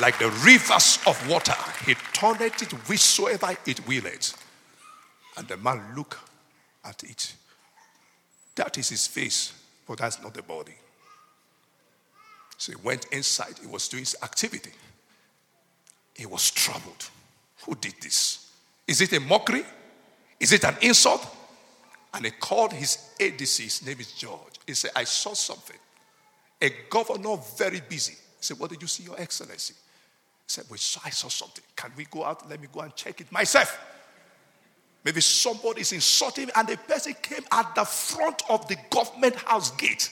Like 0.00 0.18
the 0.18 0.30
rivers 0.44 0.98
of 1.06 1.28
water, 1.28 1.54
he 1.86 1.94
turned 2.12 2.40
it 2.40 2.60
whithersoever 2.86 3.56
it 3.66 3.86
willeth. 3.86 4.36
And 5.36 5.46
the 5.46 5.56
man 5.56 5.82
looked 5.96 6.18
at 6.84 7.02
it. 7.04 7.34
That 8.56 8.76
is 8.78 8.88
his 8.88 9.06
face, 9.06 9.52
but 9.86 9.98
that's 9.98 10.22
not 10.22 10.34
the 10.34 10.42
body. 10.42 10.74
So 12.58 12.72
he 12.72 12.76
went 12.82 13.06
inside, 13.12 13.54
he 13.60 13.66
was 13.66 13.88
doing 13.88 14.02
his 14.02 14.16
activity. 14.22 14.70
He 16.14 16.26
was 16.26 16.50
troubled. 16.50 17.10
Who 17.66 17.74
did 17.74 17.94
this? 18.00 18.50
Is 18.86 19.00
it 19.00 19.12
a 19.12 19.20
mockery? 19.20 19.64
Is 20.38 20.52
it 20.52 20.64
an 20.64 20.76
insult? 20.82 21.26
And 22.12 22.24
he 22.24 22.30
called 22.30 22.72
his 22.72 23.10
ADC, 23.18 23.60
his 23.60 23.86
name 23.86 23.98
is 23.98 24.12
George. 24.12 24.54
He 24.66 24.74
said, 24.74 24.92
I 24.94 25.04
saw 25.04 25.34
something. 25.34 25.76
A 26.62 26.70
governor 26.88 27.36
very 27.58 27.80
busy. 27.80 28.12
He 28.12 28.42
said, 28.42 28.58
What 28.58 28.70
did 28.70 28.80
you 28.80 28.88
see, 28.88 29.02
Your 29.02 29.20
Excellency? 29.20 29.74
Said, 30.46 30.64
well, 30.68 30.78
I 31.04 31.10
saw 31.10 31.28
something. 31.28 31.64
Can 31.74 31.92
we 31.96 32.04
go 32.04 32.24
out? 32.24 32.48
Let 32.48 32.60
me 32.60 32.68
go 32.72 32.80
and 32.80 32.94
check 32.94 33.20
it 33.20 33.32
myself. 33.32 33.78
Maybe 35.04 35.20
somebody 35.20 35.82
is 35.82 35.92
insulting 35.92 36.46
me, 36.46 36.52
and 36.54 36.66
the 36.66 36.76
person 36.76 37.14
came 37.20 37.44
at 37.52 37.74
the 37.74 37.84
front 37.84 38.42
of 38.48 38.66
the 38.68 38.76
government 38.90 39.36
house 39.36 39.70
gate. 39.72 40.10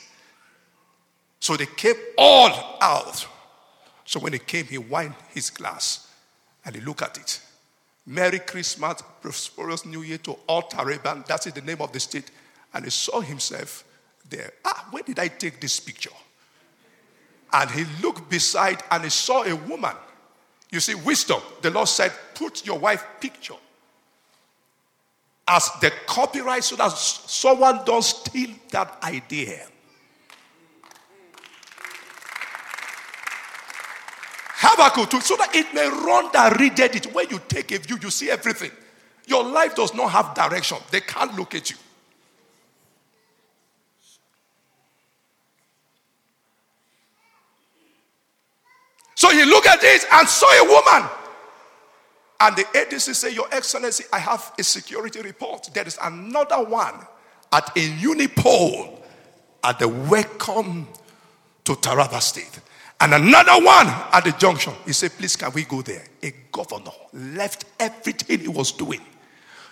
So 1.40 1.56
they 1.56 1.66
came 1.66 1.96
all 2.18 2.78
out. 2.80 3.26
So 4.04 4.20
when 4.20 4.32
he 4.32 4.38
came, 4.38 4.66
he 4.66 4.78
wined 4.78 5.14
his 5.34 5.50
glass 5.50 6.08
and 6.64 6.74
he 6.74 6.80
looked 6.80 7.02
at 7.02 7.18
it. 7.18 7.40
Merry 8.06 8.38
Christmas, 8.38 9.02
prosperous 9.20 9.86
New 9.86 10.02
Year 10.02 10.18
to 10.18 10.36
all 10.46 10.62
Taraban. 10.62 11.26
That's 11.26 11.50
the 11.50 11.60
name 11.62 11.80
of 11.80 11.92
the 11.92 12.00
state. 12.00 12.30
And 12.74 12.84
he 12.84 12.90
saw 12.90 13.20
himself 13.20 13.84
there. 14.28 14.52
Ah, 14.64 14.86
where 14.90 15.02
did 15.02 15.18
I 15.18 15.28
take 15.28 15.60
this 15.60 15.80
picture? 15.80 16.10
And 17.52 17.70
he 17.70 17.86
looked 18.02 18.28
beside 18.30 18.82
and 18.90 19.04
he 19.04 19.10
saw 19.10 19.42
a 19.42 19.54
woman. 19.54 19.96
You 20.72 20.80
see, 20.80 20.94
wisdom. 20.94 21.40
The 21.60 21.70
Lord 21.70 21.86
said, 21.86 22.12
put 22.34 22.66
your 22.66 22.78
wife 22.78 23.04
picture 23.20 23.54
as 25.46 25.68
the 25.80 25.92
copyright 26.06 26.64
so 26.64 26.76
that 26.76 26.92
someone 26.92 27.80
don't 27.84 28.02
steal 28.02 28.50
that 28.70 28.98
idea. 29.04 29.66
Habakkuk 34.54 35.10
too, 35.10 35.20
so 35.20 35.36
that 35.36 35.54
it 35.54 35.74
may 35.74 35.86
run 35.88 36.30
that 36.32 36.58
readed 36.58 36.96
it. 36.96 37.12
When 37.12 37.28
you 37.28 37.40
take 37.48 37.70
a 37.72 37.78
view, 37.78 37.98
you 38.00 38.10
see 38.10 38.30
everything. 38.30 38.70
Your 39.26 39.44
life 39.44 39.74
does 39.74 39.92
not 39.94 40.10
have 40.10 40.34
direction. 40.34 40.78
They 40.90 41.00
can't 41.00 41.36
look 41.36 41.54
at 41.54 41.70
you. 41.70 41.76
So 49.22 49.30
and 49.84 50.28
saw 50.28 50.46
a 50.46 50.64
woman. 50.64 51.10
And 52.40 52.56
the 52.56 52.64
ADC 52.64 53.14
say, 53.14 53.32
Your 53.32 53.46
Excellency, 53.52 54.04
I 54.12 54.18
have 54.18 54.52
a 54.58 54.64
security 54.64 55.20
report. 55.20 55.70
There 55.72 55.86
is 55.86 55.98
another 56.02 56.62
one 56.64 56.94
at 57.52 57.68
a 57.76 57.80
unipole 57.80 58.98
at 59.62 59.78
the 59.78 59.88
welcome 59.88 60.88
to 61.64 61.72
Taraba 61.74 62.20
State. 62.20 62.60
And 63.00 63.14
another 63.14 63.64
one 63.64 63.86
at 64.12 64.22
the 64.24 64.32
junction. 64.32 64.72
He 64.84 64.92
said, 64.92 65.12
Please, 65.12 65.36
can 65.36 65.52
we 65.52 65.64
go 65.64 65.82
there? 65.82 66.04
A 66.22 66.32
governor 66.50 66.92
left 67.12 67.64
everything 67.78 68.40
he 68.40 68.48
was 68.48 68.72
doing, 68.72 69.00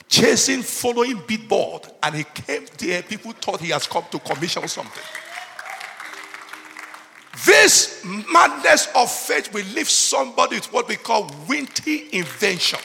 chasing, 0.08 0.62
following 0.62 1.20
beatboard, 1.26 1.88
and 2.02 2.14
he 2.14 2.24
came 2.24 2.66
there. 2.78 3.02
People 3.02 3.32
thought 3.32 3.60
he 3.60 3.70
has 3.70 3.86
come 3.86 4.04
to 4.10 4.18
commission 4.20 4.66
something. 4.68 5.02
This 7.46 8.04
madness 8.04 8.88
of 8.94 9.10
faith 9.10 9.52
will 9.52 9.64
leave 9.74 9.88
somebody 9.88 10.56
with 10.56 10.72
what 10.72 10.88
we 10.88 10.96
call 10.96 11.30
witty 11.48 12.08
invention. 12.12 12.80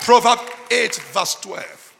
Proverb 0.00 0.38
8, 0.70 0.94
verse 1.12 1.34
12. 1.36 1.96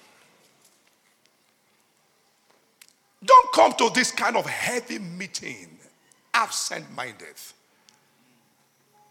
Don't 3.25 3.53
come 3.53 3.73
to 3.75 3.91
this 3.95 4.13
kind 4.13 4.37
of 4.37 4.47
heavy 4.47 4.99
meeting 4.99 5.77
absent 6.37 6.85
minded. 6.95 7.35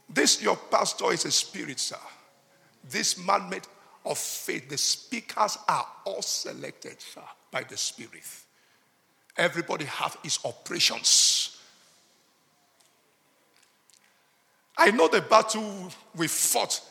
This, 0.08 0.42
your 0.42 0.56
pastor, 0.56 1.12
is 1.12 1.26
a 1.26 1.32
spirit, 1.32 1.80
sir. 1.80 1.98
This 2.90 3.18
man 3.18 3.50
made 3.50 3.64
of 4.06 4.18
faith, 4.18 4.70
the 4.70 4.78
speakers 4.78 5.58
are 5.68 5.88
all 6.06 6.22
selected, 6.22 7.02
sir, 7.02 7.22
by 7.52 7.64
the 7.64 7.76
spirit. 7.76 8.24
Everybody 9.38 9.86
have 9.86 10.18
his 10.24 10.40
operations. 10.46 11.58
I 14.78 14.92
know 14.92 15.08
the 15.08 15.22
battle 15.22 15.92
we 16.16 16.28
fought, 16.28 16.82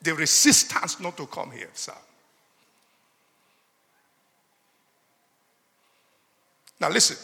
the 0.00 0.14
resistance 0.14 1.00
not 1.00 1.16
to 1.16 1.26
come 1.26 1.50
here, 1.50 1.70
sir. 1.74 1.92
Now 6.80 6.88
listen. 6.88 7.16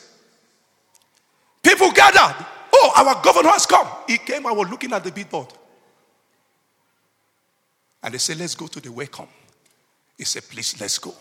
People 1.62 1.90
gathered. 1.90 2.46
Oh, 2.72 2.92
our 2.96 3.22
governor 3.22 3.50
has 3.50 3.66
come. 3.66 3.88
He 4.06 4.18
came, 4.18 4.46
I 4.46 4.52
was 4.52 4.70
looking 4.70 4.92
at 4.92 5.02
the 5.02 5.10
billboard. 5.10 5.52
And 8.02 8.14
they 8.14 8.18
said, 8.18 8.38
Let's 8.38 8.54
go 8.54 8.68
to 8.68 8.80
the 8.80 8.92
welcome. 8.92 9.26
He 10.16 10.24
said, 10.24 10.44
Please, 10.44 10.80
let's 10.80 10.98
go. 10.98 11.12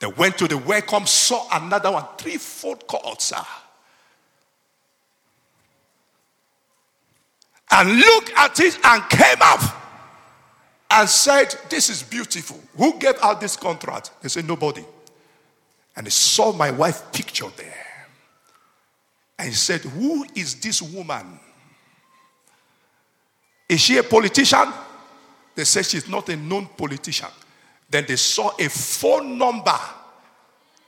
They 0.00 0.06
went 0.06 0.38
to 0.38 0.48
the 0.48 0.56
welcome, 0.56 1.06
saw 1.06 1.46
another 1.52 1.92
one, 1.92 2.06
three-fold 2.18 2.86
court, 2.86 3.20
sir. 3.20 3.36
And 7.70 8.00
looked 8.00 8.32
at 8.34 8.58
it 8.60 8.78
and 8.82 9.08
came 9.08 9.36
up 9.40 9.60
and 10.90 11.08
said, 11.08 11.54
This 11.68 11.88
is 11.88 12.02
beautiful. 12.02 12.58
Who 12.76 12.98
gave 12.98 13.14
out 13.22 13.40
this 13.40 13.56
contract? 13.56 14.10
They 14.22 14.28
said, 14.28 14.48
Nobody. 14.48 14.84
And 15.94 16.06
they 16.06 16.10
saw 16.10 16.52
my 16.52 16.70
wife 16.70 17.12
picture 17.12 17.48
there. 17.56 18.08
And 19.38 19.48
he 19.48 19.54
said, 19.54 19.82
Who 19.82 20.24
is 20.34 20.56
this 20.56 20.82
woman? 20.82 21.38
Is 23.68 23.80
she 23.80 23.98
a 23.98 24.02
politician? 24.02 24.72
They 25.54 25.64
said 25.64 25.84
she's 25.84 26.08
not 26.08 26.28
a 26.30 26.36
known 26.36 26.66
politician. 26.76 27.28
Then 27.90 28.04
they 28.06 28.16
saw 28.16 28.52
a 28.58 28.68
phone 28.68 29.36
number. 29.36 29.78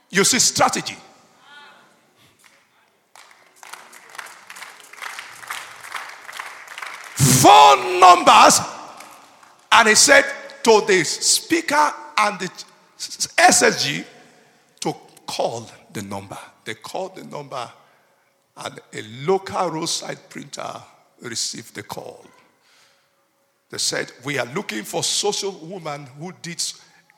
You 0.09 0.23
see, 0.23 0.39
strategy. 0.39 0.95
Phone 7.15 7.99
numbers. 7.99 8.59
And 9.71 9.89
he 9.89 9.95
said 9.95 10.23
to 10.63 10.83
the 10.87 11.03
speaker 11.03 11.93
and 12.17 12.39
the 12.39 12.49
SSG 12.97 14.05
to 14.79 14.95
call 15.25 15.69
the 15.91 16.01
number. 16.03 16.37
They 16.63 16.75
called 16.75 17.17
the 17.17 17.25
number, 17.25 17.69
and 18.55 18.79
a 18.93 19.01
local 19.25 19.69
roadside 19.71 20.29
printer 20.29 20.81
received 21.21 21.75
the 21.75 21.83
call. 21.83 22.25
They 23.69 23.77
said, 23.77 24.11
We 24.23 24.37
are 24.37 24.45
looking 24.53 24.83
for 24.83 25.03
social 25.03 25.51
woman 25.51 26.05
who 26.19 26.31
did 26.41 26.63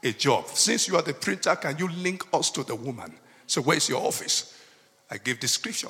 a 0.06 0.14
job. 0.14 0.48
Since 0.48 0.88
you 0.88 0.96
are 0.96 1.02
the 1.02 1.14
printer, 1.14 1.56
can 1.56 1.78
you 1.78 1.90
link 1.90 2.24
us 2.34 2.52
to 2.52 2.64
the 2.64 2.76
woman? 2.76 3.14
So, 3.48 3.62
where's 3.62 3.90
your 3.90 4.06
office? 4.06 4.58
I 5.10 5.18
gave 5.18 5.40
description. 5.40 5.90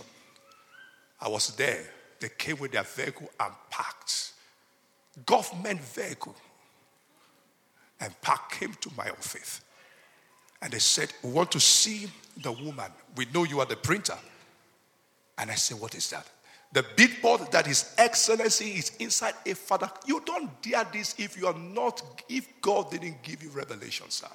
I 1.19 1.27
was 1.27 1.55
there. 1.55 1.83
They 2.19 2.29
came 2.37 2.57
with 2.57 2.71
their 2.71 2.83
vehicle 2.83 3.29
and 3.39 3.53
packed. 3.69 4.33
Government 5.25 5.81
vehicle. 5.81 6.35
And 7.99 8.19
parked 8.21 8.53
came 8.53 8.73
to 8.73 8.91
my 8.97 9.09
office. 9.09 9.61
And 10.61 10.73
they 10.73 10.79
said, 10.79 11.13
We 11.23 11.31
want 11.31 11.51
to 11.51 11.59
see 11.59 12.07
the 12.41 12.51
woman. 12.51 12.91
We 13.15 13.25
know 13.33 13.43
you 13.43 13.59
are 13.59 13.65
the 13.65 13.75
printer. 13.75 14.17
And 15.37 15.51
I 15.51 15.55
said, 15.55 15.79
What 15.79 15.95
is 15.95 16.09
that? 16.09 16.29
The 16.75 16.85
billboard 16.97 17.53
that 17.53 17.65
His 17.65 17.95
Excellency 17.97 18.71
is 18.71 18.91
inside 18.99 19.33
a 19.45 19.55
father. 19.55 19.89
You 20.05 20.21
don't 20.25 20.61
dare 20.61 20.85
this 20.91 21.15
if 21.17 21.37
you 21.37 21.47
are 21.47 21.57
not, 21.57 22.03
if 22.27 22.49
God 22.59 22.91
didn't 22.91 23.23
give 23.23 23.41
you 23.41 23.49
revelation, 23.51 24.09
sir. 24.09 24.27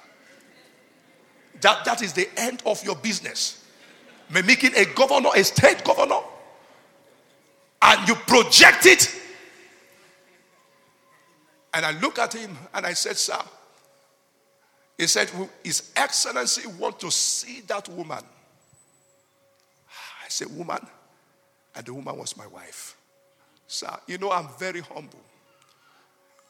That, 1.61 1.85
that 1.85 2.01
is 2.01 2.13
the 2.13 2.27
end 2.37 2.63
of 2.65 2.83
your 2.83 2.95
business. 2.95 3.63
Mimicking 4.31 4.71
a 4.75 4.85
governor, 4.95 5.29
a 5.35 5.43
state 5.43 5.83
governor, 5.83 6.21
and 7.79 8.07
you 8.07 8.15
project 8.15 8.87
it. 8.87 9.15
And 11.75 11.85
I 11.85 11.91
look 11.99 12.17
at 12.17 12.33
him 12.33 12.57
and 12.73 12.87
I 12.87 12.93
said, 12.93 13.17
Sir, 13.17 13.37
he 14.97 15.05
said, 15.05 15.29
His 15.63 15.91
Excellency 15.95 16.67
want 16.79 16.99
to 17.01 17.11
see 17.11 17.61
that 17.67 17.87
woman. 17.89 18.23
I 20.25 20.27
said, 20.27 20.47
Woman? 20.57 20.79
And 21.75 21.85
the 21.85 21.93
woman 21.93 22.17
was 22.17 22.35
my 22.37 22.47
wife. 22.47 22.97
Sir, 23.67 23.95
you 24.07 24.17
know, 24.17 24.31
I'm 24.31 24.49
very 24.59 24.81
humble. 24.81 25.21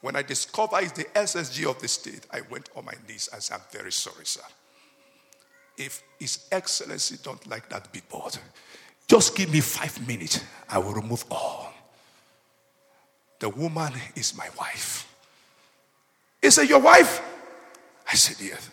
When 0.02 0.16
I 0.16 0.24
discovered 0.24 0.80
it's 0.82 0.92
the 0.94 1.04
SSG 1.04 1.70
of 1.70 1.80
the 1.80 1.88
state, 1.88 2.26
I 2.32 2.42
went 2.50 2.70
on 2.76 2.86
my 2.86 2.96
knees 3.08 3.30
and 3.32 3.42
said, 3.42 3.56
I'm 3.56 3.62
very 3.72 3.92
sorry, 3.92 4.26
sir. 4.26 4.42
If 5.78 6.02
His 6.20 6.48
Excellency 6.52 7.18
don't 7.24 7.46
like 7.48 7.70
that 7.70 7.92
big 7.92 8.08
board, 8.10 8.38
just 9.08 9.36
give 9.36 9.52
me 9.52 9.62
five 9.62 10.08
minutes. 10.08 10.44
I 10.70 10.80
will 10.80 10.94
remove 10.94 11.24
all. 11.30 11.72
The 13.40 13.50
woman 13.50 13.94
is 14.16 14.36
my 14.36 14.48
wife. 14.58 15.08
He 16.42 16.50
said, 16.50 16.70
Your 16.70 16.80
wife? 16.80 17.22
I 18.10 18.16
said, 18.16 18.38
Yes. 18.44 18.70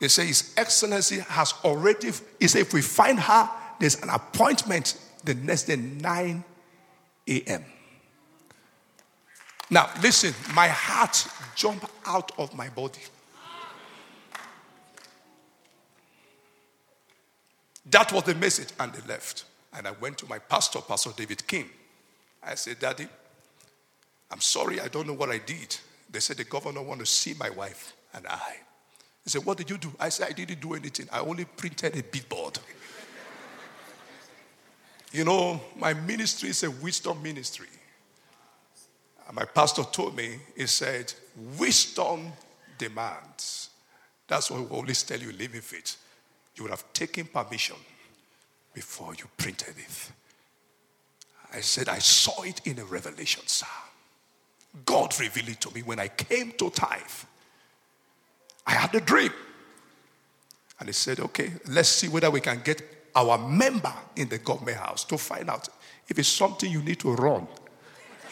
He 0.00 0.08
said, 0.08 0.26
His 0.26 0.52
Excellency 0.56 1.20
has 1.20 1.54
already, 1.64 2.10
he 2.38 2.48
said, 2.48 2.62
if 2.62 2.74
we 2.74 2.82
find 2.82 3.18
her, 3.18 3.48
there's 3.80 4.02
an 4.02 4.10
appointment 4.10 4.98
the 5.24 5.34
next 5.34 5.64
day, 5.64 5.76
9 5.76 6.44
a.m. 7.28 7.64
Now, 9.70 9.90
listen, 10.02 10.34
my 10.54 10.68
heart 10.68 11.26
jumped 11.56 11.86
out 12.06 12.32
of 12.38 12.54
my 12.54 12.68
body. 12.68 13.00
That 17.90 18.12
was 18.12 18.24
the 18.24 18.34
message, 18.34 18.68
and 18.78 18.92
they 18.92 19.06
left. 19.06 19.44
And 19.72 19.86
I 19.86 19.92
went 19.92 20.18
to 20.18 20.26
my 20.26 20.38
pastor, 20.38 20.80
Pastor 20.80 21.10
David 21.16 21.46
King. 21.46 21.68
I 22.42 22.54
said, 22.54 22.78
Daddy, 22.78 23.08
I'm 24.30 24.40
sorry, 24.40 24.80
I 24.80 24.88
don't 24.88 25.06
know 25.06 25.14
what 25.14 25.30
I 25.30 25.38
did. 25.38 25.76
They 26.10 26.20
said 26.20 26.36
the 26.36 26.44
governor 26.44 26.82
want 26.82 27.00
to 27.00 27.06
see 27.06 27.34
my 27.34 27.50
wife 27.50 27.94
and 28.14 28.26
I. 28.26 28.56
He 29.24 29.30
said, 29.30 29.44
What 29.44 29.58
did 29.58 29.70
you 29.70 29.78
do? 29.78 29.92
I 29.98 30.10
said, 30.10 30.28
I 30.28 30.32
didn't 30.32 30.60
do 30.60 30.74
anything. 30.74 31.08
I 31.12 31.20
only 31.20 31.44
printed 31.44 31.96
a 31.96 32.02
billboard. 32.02 32.58
You 35.14 35.24
know, 35.24 35.60
my 35.78 35.94
ministry 35.94 36.48
is 36.48 36.64
a 36.64 36.70
wisdom 36.72 37.22
ministry. 37.22 37.68
And 39.28 39.36
my 39.36 39.44
pastor 39.44 39.84
told 39.84 40.16
me, 40.16 40.38
he 40.56 40.66
said, 40.66 41.14
wisdom 41.56 42.32
demands. 42.76 43.70
That's 44.26 44.50
why 44.50 44.58
we 44.58 44.66
always 44.66 45.04
tell 45.04 45.20
you, 45.20 45.30
live 45.30 45.54
in 45.54 45.60
faith. 45.60 45.96
You 46.56 46.64
would 46.64 46.70
have 46.70 46.92
taken 46.92 47.26
permission 47.26 47.76
before 48.74 49.14
you 49.14 49.26
printed 49.36 49.76
it. 49.78 50.10
I 51.52 51.60
said, 51.60 51.88
I 51.88 52.00
saw 52.00 52.42
it 52.42 52.60
in 52.64 52.80
a 52.80 52.84
revelation, 52.84 53.46
sir. 53.46 53.66
God 54.84 55.14
revealed 55.20 55.50
it 55.50 55.60
to 55.60 55.72
me 55.72 55.82
when 55.82 56.00
I 56.00 56.08
came 56.08 56.50
to 56.58 56.70
tithe. 56.70 57.00
I 58.66 58.72
had 58.72 58.92
a 58.96 59.00
dream. 59.00 59.32
And 60.80 60.88
he 60.88 60.92
said, 60.92 61.20
okay, 61.20 61.52
let's 61.68 61.88
see 61.88 62.08
whether 62.08 62.32
we 62.32 62.40
can 62.40 62.60
get 62.64 62.93
our 63.14 63.38
member 63.38 63.92
in 64.16 64.28
the 64.28 64.38
government 64.38 64.78
house 64.78 65.04
to 65.04 65.16
find 65.18 65.48
out 65.48 65.68
if 66.08 66.18
it's 66.18 66.28
something 66.28 66.70
you 66.70 66.82
need 66.82 67.00
to 67.00 67.12
run 67.12 67.46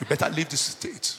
you 0.03 0.07
better 0.09 0.29
leave 0.31 0.49
the 0.49 0.57
state. 0.57 1.17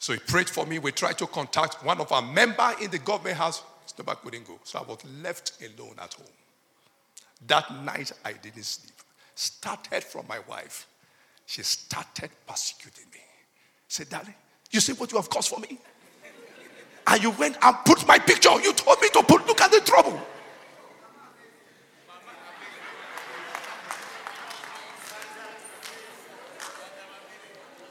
So 0.00 0.12
he 0.14 0.18
prayed 0.18 0.50
for 0.50 0.66
me. 0.66 0.80
We 0.80 0.90
tried 0.90 1.16
to 1.18 1.28
contact 1.28 1.84
one 1.84 2.00
of 2.00 2.10
our 2.10 2.22
member 2.22 2.72
in 2.80 2.90
the 2.90 2.98
government 2.98 3.36
house. 3.36 3.62
Still 3.86 4.04
couldn't 4.04 4.48
go. 4.48 4.58
So 4.64 4.80
I 4.80 4.82
was 4.82 4.98
left 5.22 5.52
alone 5.62 5.94
at 6.02 6.12
home. 6.14 6.26
That 7.46 7.72
night 7.84 8.10
I 8.24 8.32
didn't 8.32 8.64
sleep. 8.64 8.96
Started 9.36 10.02
from 10.02 10.26
my 10.28 10.40
wife. 10.48 10.88
She 11.46 11.62
started 11.62 12.30
persecuting 12.48 13.06
me. 13.12 13.20
Said, 13.86 14.08
Darling, 14.08 14.34
you 14.72 14.80
see 14.80 14.92
what 14.94 15.12
you 15.12 15.18
have 15.18 15.30
caused 15.30 15.50
for 15.50 15.60
me? 15.60 15.78
And 17.08 17.22
you 17.22 17.30
went 17.30 17.56
and 17.62 17.76
put 17.86 18.06
my 18.06 18.18
picture. 18.18 18.50
You 18.60 18.72
told 18.74 19.00
me 19.00 19.08
to 19.10 19.22
put, 19.22 19.46
look 19.46 19.60
at 19.62 19.70
the 19.70 19.80
trouble. 19.80 20.20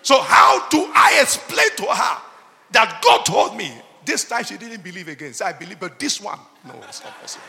So, 0.04 0.22
how 0.22 0.70
do 0.70 0.90
I 0.96 1.20
explain 1.22 1.70
to 1.78 1.86
her 1.86 2.22
that 2.72 3.02
God 3.04 3.26
told 3.26 3.58
me? 3.58 3.74
This 4.06 4.24
time 4.24 4.46
she 4.46 4.56
didn't 4.56 4.82
believe 4.82 5.10
again. 5.10 5.34
So 5.34 5.46
I 5.46 5.52
believe, 5.52 5.82
but 5.82 6.00
this 6.00 6.22
one, 6.22 6.40
no, 6.66 6.74
it's 6.88 7.04
not 7.04 7.20
possible. 7.20 7.44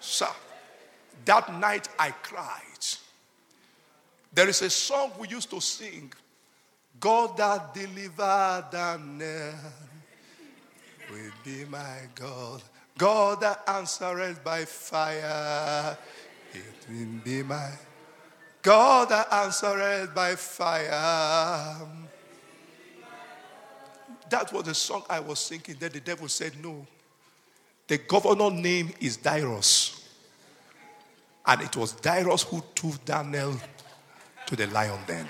Sir, 0.00 0.28
that 1.26 1.52
night 1.60 1.88
I 1.98 2.12
cried. 2.12 2.62
There 4.32 4.48
is 4.48 4.62
a 4.62 4.70
song 4.70 5.12
we 5.18 5.28
used 5.28 5.50
to 5.50 5.60
sing 5.60 6.10
God 7.00 7.36
that 7.36 7.74
delivered 7.74 8.64
Daniel 8.72 9.52
uh, 9.52 11.12
will 11.12 11.32
be 11.44 11.64
my 11.66 12.00
God. 12.14 12.62
God 12.96 13.40
that 13.40 13.62
answered 13.68 14.42
by 14.42 14.64
fire, 14.64 15.96
it 16.52 16.86
will 16.90 17.20
be 17.24 17.42
my 17.42 17.70
God 18.62 19.10
that 19.10 19.32
answered 19.32 20.12
by 20.14 20.34
fire. 20.34 21.76
That 24.28 24.52
was 24.52 24.64
the 24.64 24.74
song 24.74 25.04
I 25.08 25.20
was 25.20 25.38
singing. 25.38 25.76
Then 25.78 25.92
the 25.92 26.00
devil 26.00 26.28
said, 26.28 26.52
No. 26.62 26.86
The 27.86 27.98
governor 27.98 28.50
name 28.50 28.92
is 29.00 29.16
Darius. 29.16 30.06
And 31.46 31.62
it 31.62 31.74
was 31.76 31.92
Darius 31.92 32.42
who 32.42 32.62
took 32.74 33.02
Daniel 33.04 33.56
to 34.46 34.56
the 34.56 34.66
lion 34.66 34.98
den. 35.06 35.26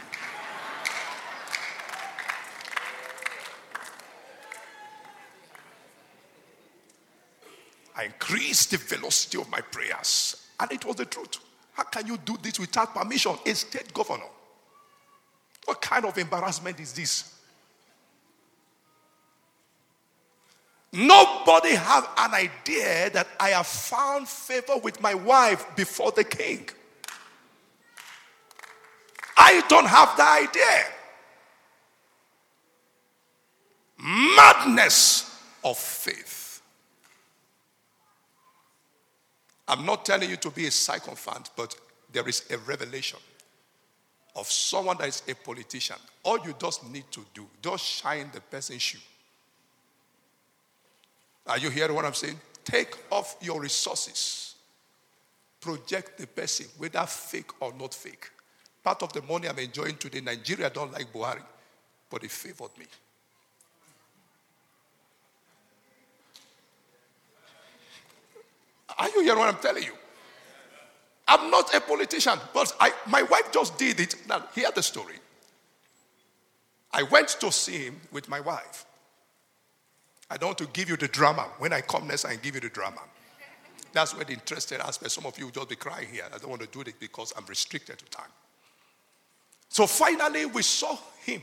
I 8.09 8.12
increased 8.12 8.70
the 8.70 8.78
velocity 8.78 9.38
of 9.38 9.50
my 9.50 9.61
prayers. 9.61 10.48
And 10.61 10.72
it 10.72 10.84
was 10.84 10.96
the 10.96 11.04
truth. 11.04 11.38
How 11.72 11.84
can 11.84 12.06
you 12.06 12.16
do 12.16 12.36
this 12.40 12.59
without 12.59 12.94
permission? 12.94 13.36
A 13.44 13.54
state 13.54 13.92
governor. 13.92 14.24
What 15.64 15.80
kind 15.80 16.04
of 16.04 16.16
embarrassment 16.16 16.80
is 16.80 16.92
this? 16.92 17.34
Nobody 20.92 21.74
have 21.74 22.09
an 22.16 22.34
idea 22.34 23.11
that 23.11 23.28
I 23.38 23.50
have 23.50 23.66
found 23.66 24.26
favor 24.26 24.78
with 24.78 25.00
my 25.02 25.14
wife 25.14 25.66
before 25.76 26.12
the 26.12 26.24
king. 26.24 26.68
I 29.36 29.62
don't 29.68 29.86
have 29.86 30.16
the 30.16 30.24
idea. 30.24 30.84
Madness 33.98 35.38
of 35.62 35.76
faith. 35.76 36.38
I'm 39.69 39.85
not 39.85 40.05
telling 40.05 40.31
you 40.31 40.37
to 40.39 40.51
be 40.51 40.66
a 40.66 40.71
sycophant, 40.71 41.51
but 41.57 41.77
there 42.11 42.27
is 42.27 42.45
a 42.51 42.57
revelation 42.59 43.19
of 44.35 44.51
someone 44.51 44.97
that 44.99 45.09
is 45.09 45.23
a 45.29 45.35
politician. 45.35 45.97
All 46.23 46.39
you 46.45 46.55
just 46.59 46.89
need 46.91 47.05
to 47.11 47.25
do, 47.35 47.47
just 47.62 47.85
shine 47.85 48.31
the 48.33 48.41
person's 48.41 48.81
shoe. 48.81 48.99
Are 51.47 51.59
you 51.59 51.71
hearing 51.71 51.95
what 51.95 52.05
I'm 52.05 52.14
saying? 52.14 52.41
Take 52.64 52.97
off 53.11 53.37
your 53.41 53.61
resources. 53.61 54.55
Project 55.61 56.19
the 56.19 56.27
person, 56.27 56.66
whether 56.79 57.05
fake 57.07 57.51
or 57.61 57.73
not 57.79 57.95
fake. 57.95 58.31
Part 58.83 59.03
of 59.03 59.12
the 59.12 59.23
money 59.23 59.49
I'm 59.49 59.59
enjoying 59.59 59.97
today, 59.97 60.21
Nigeria 60.21 60.71
don't 60.71 60.93
like 60.93 61.12
Buhari, 61.12 61.43
but 62.09 62.23
he 62.23 62.29
favored 62.29 62.77
me. 62.79 62.87
Are 68.99 69.09
you 69.11 69.22
hearing 69.22 69.38
what 69.38 69.55
I'm 69.55 69.61
telling 69.61 69.84
you? 69.84 69.94
I'm 71.26 71.51
not 71.51 71.74
a 71.74 71.80
politician, 71.80 72.38
but 72.55 72.74
I, 72.80 72.92
my 73.07 73.22
wife 73.22 73.53
just 73.53 73.78
did 73.78 74.01
it. 74.01 74.14
Now, 74.26 74.44
hear 74.55 74.70
the 74.74 74.82
story. 74.82 75.16
I 76.92 77.03
went 77.03 77.28
to 77.40 77.53
see 77.53 77.84
him 77.84 78.01
with 78.12 78.28
my 78.28 78.40
wife. 78.40 78.86
I 80.30 80.36
don't 80.36 80.49
want 80.49 80.59
to 80.59 80.66
give 80.68 80.88
you 80.88 80.96
the 80.96 81.09
drama. 81.09 81.42
When 81.59 81.72
I 81.72 81.82
come 81.82 82.07
next, 82.07 82.24
I 82.24 82.36
give 82.36 82.55
you 82.55 82.61
the 82.62 82.70
drama. 82.70 83.01
That's 83.92 84.14
where 84.14 84.24
the 84.24 84.32
interested 84.32 84.80
aspect. 84.80 85.12
Some 85.12 85.26
of 85.26 85.38
you 85.38 85.46
will 85.46 85.53
just 85.53 85.68
be 85.68 85.76
crying 85.76 86.09
here. 86.11 86.24
I 86.34 86.38
don't 86.38 86.51
want 86.51 86.62
to 86.62 86.68
do 86.68 86.80
it 86.80 86.94
because 86.99 87.32
I'm 87.36 87.44
restricted 87.46 87.99
to 87.99 88.05
time. 88.07 88.30
So 89.68 89.86
finally, 89.86 90.46
we 90.46 90.62
saw 90.62 90.96
him. 91.24 91.42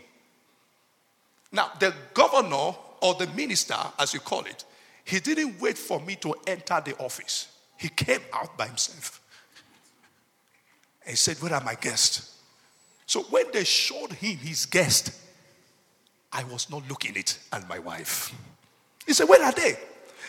Now, 1.51 1.71
the 1.79 1.93
governor 2.13 2.75
or 3.01 3.13
the 3.15 3.27
minister, 3.35 3.77
as 3.99 4.13
you 4.13 4.19
call 4.19 4.41
it, 4.41 4.65
he 5.05 5.19
didn't 5.19 5.61
wait 5.61 5.77
for 5.77 6.01
me 6.01 6.15
to 6.17 6.33
enter 6.47 6.81
the 6.83 6.97
office. 6.97 7.47
He 7.77 7.89
came 7.89 8.21
out 8.33 8.57
by 8.57 8.67
himself. 8.67 9.21
And 11.03 11.11
he 11.11 11.15
said, 11.15 11.37
Where 11.37 11.53
are 11.53 11.63
my 11.63 11.75
guests? 11.75 12.39
So 13.05 13.21
when 13.23 13.45
they 13.53 13.63
showed 13.63 14.13
him 14.13 14.37
his 14.37 14.65
guest, 14.65 15.11
I 16.33 16.43
was 16.45 16.69
not 16.71 16.89
looking 16.89 17.15
it 17.15 17.37
and 17.53 17.67
my 17.69 17.77
wife. 17.79 18.33
He 19.05 19.13
said, 19.13 19.29
Where 19.29 19.43
are 19.43 19.51
they? 19.51 19.77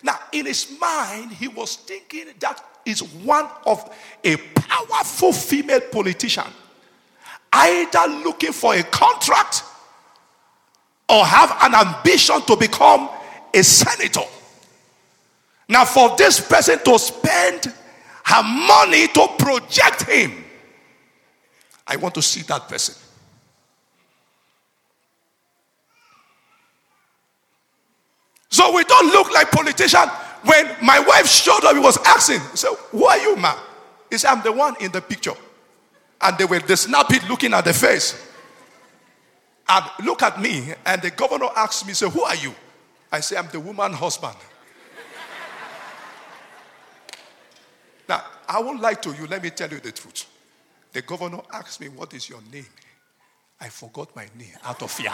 Now, 0.02 0.18
in 0.30 0.44
his 0.44 0.76
mind, 0.78 1.32
he 1.32 1.48
was 1.48 1.76
thinking 1.76 2.26
that 2.40 2.62
is 2.84 3.02
one 3.02 3.48
of 3.64 3.96
a 4.22 4.36
powerful 4.36 5.32
female 5.32 5.80
politician, 5.80 6.44
either 7.50 8.06
looking 8.22 8.52
for 8.52 8.74
a 8.74 8.82
contract 8.82 9.64
or 11.08 11.24
have 11.24 11.56
an 11.62 11.74
ambition 11.74 12.42
to 12.42 12.56
become 12.56 13.08
a 13.54 13.62
senator. 13.62 14.20
Now, 15.68 15.84
for 15.84 16.16
this 16.16 16.40
person 16.40 16.78
to 16.84 16.98
spend 16.98 17.72
her 18.24 18.42
money 18.42 19.08
to 19.08 19.28
project 19.38 20.02
him, 20.08 20.44
I 21.86 21.96
want 21.96 22.14
to 22.14 22.22
see 22.22 22.42
that 22.42 22.68
person. 22.68 22.94
So 28.48 28.74
we 28.74 28.84
don't 28.84 29.12
look 29.12 29.32
like 29.32 29.50
politicians. 29.50 30.08
When 30.44 30.76
my 30.82 31.00
wife 31.00 31.26
showed 31.26 31.64
up, 31.64 31.74
he 31.74 31.80
was 31.80 31.98
asking, 32.06 32.40
he 32.52 32.56
said, 32.56 32.70
Who 32.90 33.04
are 33.04 33.18
you, 33.18 33.36
ma? 33.36 33.54
He 34.10 34.18
said, 34.18 34.30
I'm 34.30 34.42
the 34.42 34.52
one 34.52 34.74
in 34.80 34.92
the 34.92 35.00
picture. 35.00 35.34
And 36.20 36.38
they 36.38 36.44
were 36.44 36.60
they 36.60 36.76
snap 36.76 37.10
it 37.10 37.28
looking 37.28 37.52
at 37.52 37.64
the 37.64 37.74
face. 37.74 38.30
And 39.68 39.84
look 40.04 40.22
at 40.22 40.40
me. 40.40 40.72
And 40.84 41.02
the 41.02 41.10
governor 41.10 41.48
asked 41.56 41.86
me, 41.86 41.92
"Say, 41.92 42.08
Who 42.08 42.22
are 42.22 42.36
you? 42.36 42.54
I 43.10 43.20
say, 43.20 43.36
I'm 43.36 43.48
the 43.48 43.60
woman 43.60 43.92
husband. 43.92 44.36
now, 48.08 48.22
I 48.48 48.60
won't 48.60 48.80
lie 48.80 48.94
to 48.94 49.12
you. 49.12 49.26
Let 49.26 49.42
me 49.42 49.50
tell 49.50 49.70
you 49.70 49.80
the 49.80 49.92
truth. 49.92 50.26
The 50.92 51.02
governor 51.02 51.40
asked 51.52 51.80
me, 51.80 51.88
What 51.88 52.14
is 52.14 52.28
your 52.28 52.40
name? 52.52 52.66
I 53.60 53.68
forgot 53.68 54.14
my 54.14 54.26
name 54.38 54.54
out 54.64 54.82
of 54.82 54.90
fear. 54.90 55.12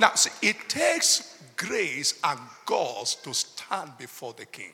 now, 0.00 0.14
see, 0.14 0.48
it 0.48 0.68
takes 0.68 1.42
grace 1.56 2.20
and 2.22 2.38
guts 2.64 3.16
to 3.16 3.32
stand 3.32 3.96
before 3.98 4.34
the 4.34 4.46
king. 4.46 4.72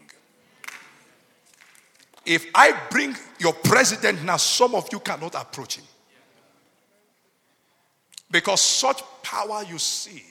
If 2.24 2.46
I 2.54 2.78
bring 2.90 3.16
your 3.38 3.52
president 3.52 4.24
now, 4.24 4.36
some 4.36 4.74
of 4.74 4.88
you 4.92 5.00
cannot 5.00 5.34
approach 5.34 5.76
him. 5.76 5.84
Because 8.30 8.60
such 8.60 9.02
power 9.22 9.62
you 9.68 9.78
see, 9.78 10.24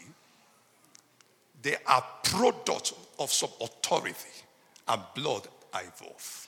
they 1.62 1.76
are 1.86 2.04
product 2.24 2.94
of 3.20 3.32
some 3.32 3.52
authority 3.62 4.16
and 4.88 5.02
blood 5.14 5.48
involved. 5.80 6.48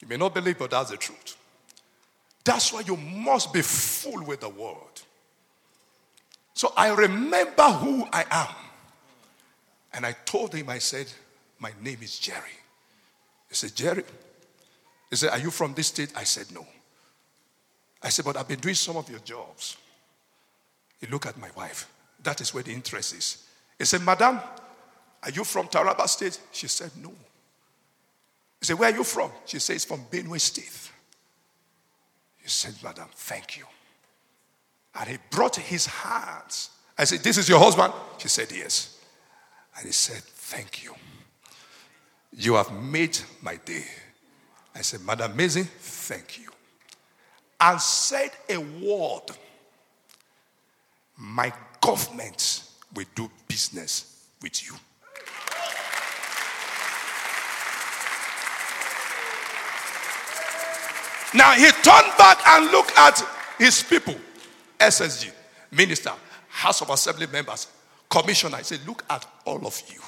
You 0.00 0.08
may 0.08 0.16
not 0.16 0.34
believe, 0.34 0.58
but 0.58 0.70
that's 0.70 0.90
the 0.90 0.96
truth. 0.96 1.36
That's 2.44 2.72
why 2.72 2.80
you 2.80 2.96
must 2.96 3.52
be 3.52 3.62
full 3.62 4.24
with 4.24 4.40
the 4.40 4.48
word. 4.48 5.02
So 6.54 6.72
I 6.76 6.94
remember 6.94 7.64
who 7.64 8.06
I 8.12 8.24
am. 8.30 8.54
And 9.92 10.06
I 10.06 10.12
told 10.24 10.54
him, 10.54 10.68
I 10.68 10.78
said, 10.78 11.06
My 11.58 11.72
name 11.82 11.98
is 12.02 12.18
Jerry. 12.18 12.58
He 13.48 13.54
said, 13.54 13.74
Jerry. 13.74 14.04
He 15.10 15.16
said, 15.16 15.30
Are 15.30 15.38
you 15.38 15.50
from 15.50 15.74
this 15.74 15.88
state? 15.88 16.12
I 16.16 16.24
said, 16.24 16.46
No. 16.52 16.66
I 18.02 18.08
said, 18.10 18.24
But 18.24 18.36
I've 18.36 18.48
been 18.48 18.60
doing 18.60 18.74
some 18.74 18.96
of 18.96 19.08
your 19.10 19.20
jobs. 19.20 19.76
He 21.00 21.06
looked 21.06 21.26
at 21.26 21.38
my 21.38 21.50
wife. 21.56 21.88
That 22.22 22.40
is 22.40 22.52
where 22.52 22.62
the 22.62 22.72
interest 22.72 23.14
is. 23.14 23.44
He 23.78 23.84
said, 23.84 24.02
Madam, 24.02 24.40
are 25.22 25.30
you 25.30 25.44
from 25.44 25.66
Taraba 25.68 26.08
State? 26.08 26.40
She 26.52 26.68
said, 26.68 26.90
No. 27.02 27.10
He 28.60 28.66
said, 28.66 28.78
Where 28.78 28.92
are 28.92 28.96
you 28.96 29.04
from? 29.04 29.30
She 29.46 29.58
says, 29.58 29.84
From 29.84 30.04
Benue 30.10 30.40
State. 30.40 30.90
He 32.38 32.48
said, 32.48 32.74
Madam, 32.82 33.08
thank 33.12 33.56
you. 33.56 33.64
And 34.98 35.08
he 35.08 35.18
brought 35.30 35.56
his 35.56 35.86
hands. 35.86 36.70
I 36.96 37.04
said, 37.04 37.20
This 37.20 37.38
is 37.38 37.48
your 37.48 37.58
husband? 37.58 37.92
She 38.18 38.28
said, 38.28 38.50
Yes. 38.52 38.98
And 39.76 39.86
he 39.86 39.92
said, 39.92 40.22
Thank 40.22 40.84
you. 40.84 40.94
You 42.32 42.54
have 42.54 42.72
made 42.72 43.18
my 43.42 43.56
day. 43.56 43.84
I 44.74 44.82
said, 44.82 45.00
Madam 45.04 45.36
Maisie, 45.36 45.62
thank 45.62 46.38
you. 46.38 46.50
And 47.60 47.80
said 47.80 48.30
a 48.48 48.58
word. 48.58 49.24
My 51.16 51.52
government 51.80 52.62
will 52.94 53.06
do 53.16 53.28
business 53.48 54.28
with 54.40 54.64
you. 54.64 54.74
Now 61.34 61.52
he 61.52 61.70
turned 61.70 62.16
back 62.16 62.38
and 62.46 62.70
looked 62.70 62.96
at 62.98 63.22
his 63.58 63.82
people, 63.82 64.16
SSG, 64.78 65.30
minister, 65.70 66.12
House 66.48 66.80
of 66.80 66.90
Assembly 66.90 67.26
members, 67.26 67.68
commissioner. 68.08 68.56
He 68.58 68.64
said, 68.64 68.80
Look 68.86 69.04
at 69.10 69.26
all 69.44 69.66
of 69.66 69.82
you. 69.88 70.00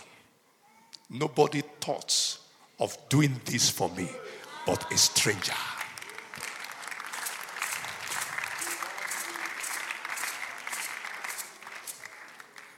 Nobody 1.11 1.63
thought 1.81 2.39
of 2.79 2.97
doing 3.09 3.39
this 3.45 3.69
for 3.69 3.89
me 3.91 4.09
but 4.67 4.91
a 4.93 4.97
stranger. 4.97 5.53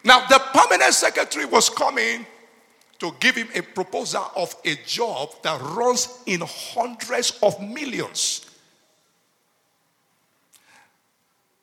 Now, 0.04 0.26
the 0.26 0.40
permanent 0.52 0.94
secretary 0.94 1.44
was 1.44 1.68
coming 1.68 2.26
to 3.02 3.12
give 3.18 3.34
him 3.34 3.48
a 3.56 3.60
proposal 3.60 4.30
of 4.36 4.54
a 4.64 4.76
job 4.86 5.30
that 5.42 5.60
runs 5.60 6.20
in 6.24 6.40
hundreds 6.40 7.36
of 7.42 7.60
millions. 7.60 8.46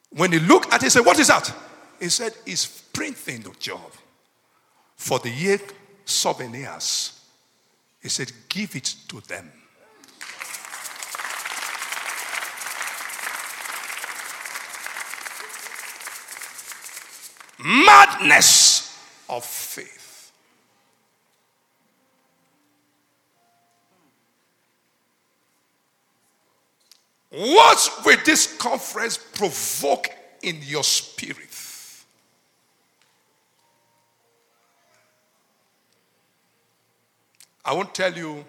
When 0.09 0.33
he 0.33 0.39
looked 0.39 0.73
at 0.73 0.81
it, 0.81 0.87
he 0.87 0.89
said, 0.89 1.05
What 1.05 1.17
is 1.17 1.29
that? 1.29 1.53
He 1.97 2.09
said, 2.09 2.33
It's 2.45 2.67
printing 2.91 3.43
the 3.43 3.51
job 3.57 3.89
for 4.97 5.19
the 5.19 5.29
year 5.29 5.61
souvenirs. 6.03 7.21
He 8.01 8.09
said, 8.09 8.33
Give 8.49 8.75
it 8.75 8.93
to 9.07 9.21
them. 9.21 9.49
Madness 17.59 19.01
of 19.29 19.45
faith. 19.45 19.98
What 27.29 27.91
will 28.05 28.17
this 28.25 28.57
conference 28.57 29.17
provoke 29.17 30.07
in 30.41 30.59
your 30.63 30.83
spirit? 30.83 31.35
I 37.63 37.73
won't 37.73 37.93
tell 37.93 38.11
you 38.13 38.45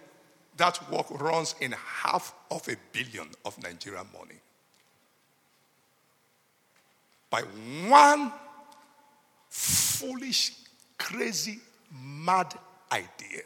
that 0.57 0.91
work 0.91 1.11
runs 1.20 1.55
in 1.61 1.72
half 1.72 2.33
of 2.51 2.66
a 2.68 2.76
billion 2.93 3.28
of 3.45 3.62
Nigerian 3.62 4.07
money. 4.18 4.41
By 7.28 7.43
one 7.89 8.33
foolish, 9.51 10.53
crazy, 10.97 11.61
mad 11.93 12.55
idea. 12.91 13.43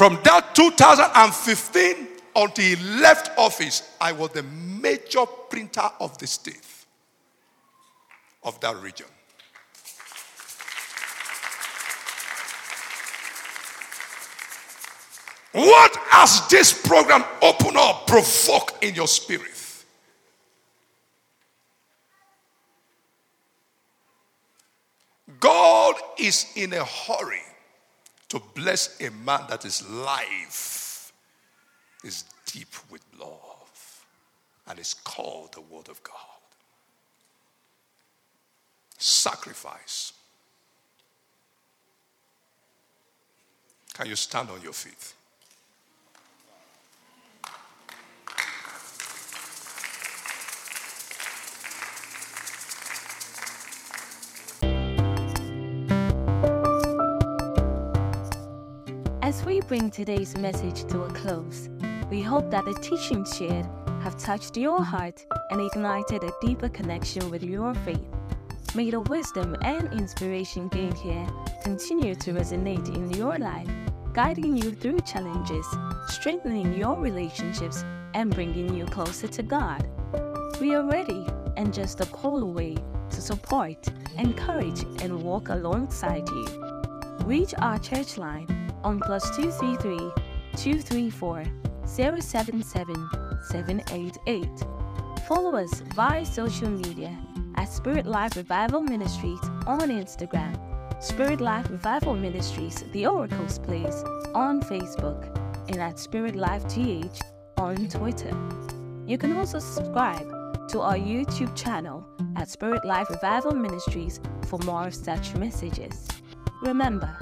From 0.00 0.18
that 0.24 0.54
2015 0.54 2.08
until 2.34 2.64
he 2.64 2.76
left 3.02 3.38
office, 3.38 3.94
I 4.00 4.12
was 4.12 4.30
the 4.30 4.44
major 4.44 5.26
printer 5.26 5.90
of 6.00 6.16
the 6.16 6.26
state, 6.26 6.64
of 8.42 8.58
that 8.60 8.76
region. 8.78 9.04
What 15.52 15.94
has 16.08 16.48
this 16.48 16.72
program 16.72 17.22
opened 17.42 17.76
up, 17.76 18.06
provoked 18.06 18.82
in 18.82 18.94
your 18.94 19.06
spirit? 19.06 19.84
God 25.38 25.96
is 26.16 26.46
in 26.56 26.72
a 26.72 26.86
hurry 26.86 27.42
to 28.30 28.40
bless 28.54 29.00
a 29.00 29.10
man 29.10 29.40
that 29.48 29.64
is 29.64 29.86
life 29.88 31.12
is 32.04 32.24
deep 32.46 32.74
with 32.90 33.02
love 33.18 34.06
and 34.68 34.78
is 34.78 34.94
called 34.94 35.52
the 35.52 35.60
Word 35.60 35.88
of 35.88 36.02
God. 36.02 36.14
Sacrifice. 38.96 40.12
Can 43.94 44.06
you 44.06 44.16
stand 44.16 44.48
on 44.50 44.62
your 44.62 44.72
feet? 44.72 45.14
Bring 59.70 59.88
today's 59.88 60.36
message 60.36 60.82
to 60.82 61.02
a 61.02 61.08
close, 61.10 61.70
we 62.10 62.20
hope 62.20 62.50
that 62.50 62.64
the 62.64 62.74
teachings 62.82 63.36
shared 63.36 63.64
have 64.02 64.18
touched 64.18 64.56
your 64.56 64.82
heart 64.82 65.24
and 65.52 65.60
ignited 65.60 66.24
a 66.24 66.32
deeper 66.40 66.68
connection 66.68 67.30
with 67.30 67.44
your 67.44 67.72
faith. 67.84 68.04
May 68.74 68.90
the 68.90 68.98
wisdom 68.98 69.54
and 69.62 69.92
inspiration 69.92 70.66
gained 70.70 70.98
here 70.98 71.24
continue 71.62 72.16
to 72.16 72.32
resonate 72.32 72.92
in 72.92 73.12
your 73.12 73.38
life, 73.38 73.68
guiding 74.12 74.56
you 74.56 74.72
through 74.72 75.02
challenges, 75.02 75.64
strengthening 76.08 76.74
your 76.74 76.96
relationships, 76.96 77.84
and 78.14 78.34
bringing 78.34 78.74
you 78.74 78.86
closer 78.86 79.28
to 79.28 79.42
God. 79.44 79.88
We 80.60 80.74
are 80.74 80.82
ready 80.82 81.24
and 81.56 81.72
just 81.72 82.00
a 82.00 82.06
call 82.06 82.42
away 82.42 82.74
to 83.10 83.20
support, 83.20 83.86
encourage, 84.18 84.82
and 85.00 85.22
walk 85.22 85.48
alongside 85.48 86.28
you. 86.28 86.46
Reach 87.20 87.54
our 87.58 87.78
church 87.78 88.18
line 88.18 88.59
on 88.84 89.00
plus 89.00 89.24
233 89.36 89.96
234 90.56 91.44
077 91.86 92.64
788. 93.48 94.48
Follow 95.26 95.56
us 95.56 95.80
via 95.94 96.24
social 96.24 96.68
media 96.68 97.16
at 97.56 97.68
Spirit 97.68 98.06
Life 98.06 98.36
Revival 98.36 98.80
Ministries 98.80 99.40
on 99.66 99.90
Instagram, 99.90 100.56
Spirit 101.02 101.40
Life 101.40 101.70
Revival 101.70 102.14
Ministries, 102.14 102.84
The 102.92 103.06
Oracle's 103.06 103.58
Place 103.58 104.02
on 104.34 104.60
Facebook, 104.62 105.36
and 105.68 105.78
at 105.78 105.98
Spirit 105.98 106.36
Life 106.36 106.64
GH 106.68 107.20
on 107.58 107.88
Twitter. 107.88 108.36
You 109.06 109.18
can 109.18 109.36
also 109.36 109.58
subscribe 109.58 110.26
to 110.70 110.80
our 110.80 110.96
YouTube 110.96 111.54
channel 111.56 112.06
at 112.36 112.48
Spirit 112.48 112.84
Life 112.84 113.10
Revival 113.10 113.54
Ministries 113.54 114.20
for 114.46 114.58
more 114.60 114.86
of 114.86 114.94
such 114.94 115.34
messages. 115.34 116.06
Remember, 116.62 117.16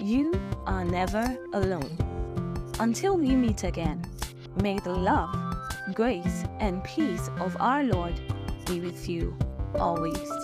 you 0.00 0.32
are 0.66 0.84
never 0.84 1.38
alone. 1.52 1.96
Until 2.78 3.16
we 3.16 3.34
meet 3.36 3.64
again, 3.64 4.04
may 4.62 4.78
the 4.78 4.92
love, 4.92 5.34
grace, 5.94 6.44
and 6.58 6.82
peace 6.84 7.28
of 7.38 7.56
our 7.60 7.84
Lord 7.84 8.18
be 8.66 8.80
with 8.80 9.08
you 9.08 9.36
always. 9.78 10.39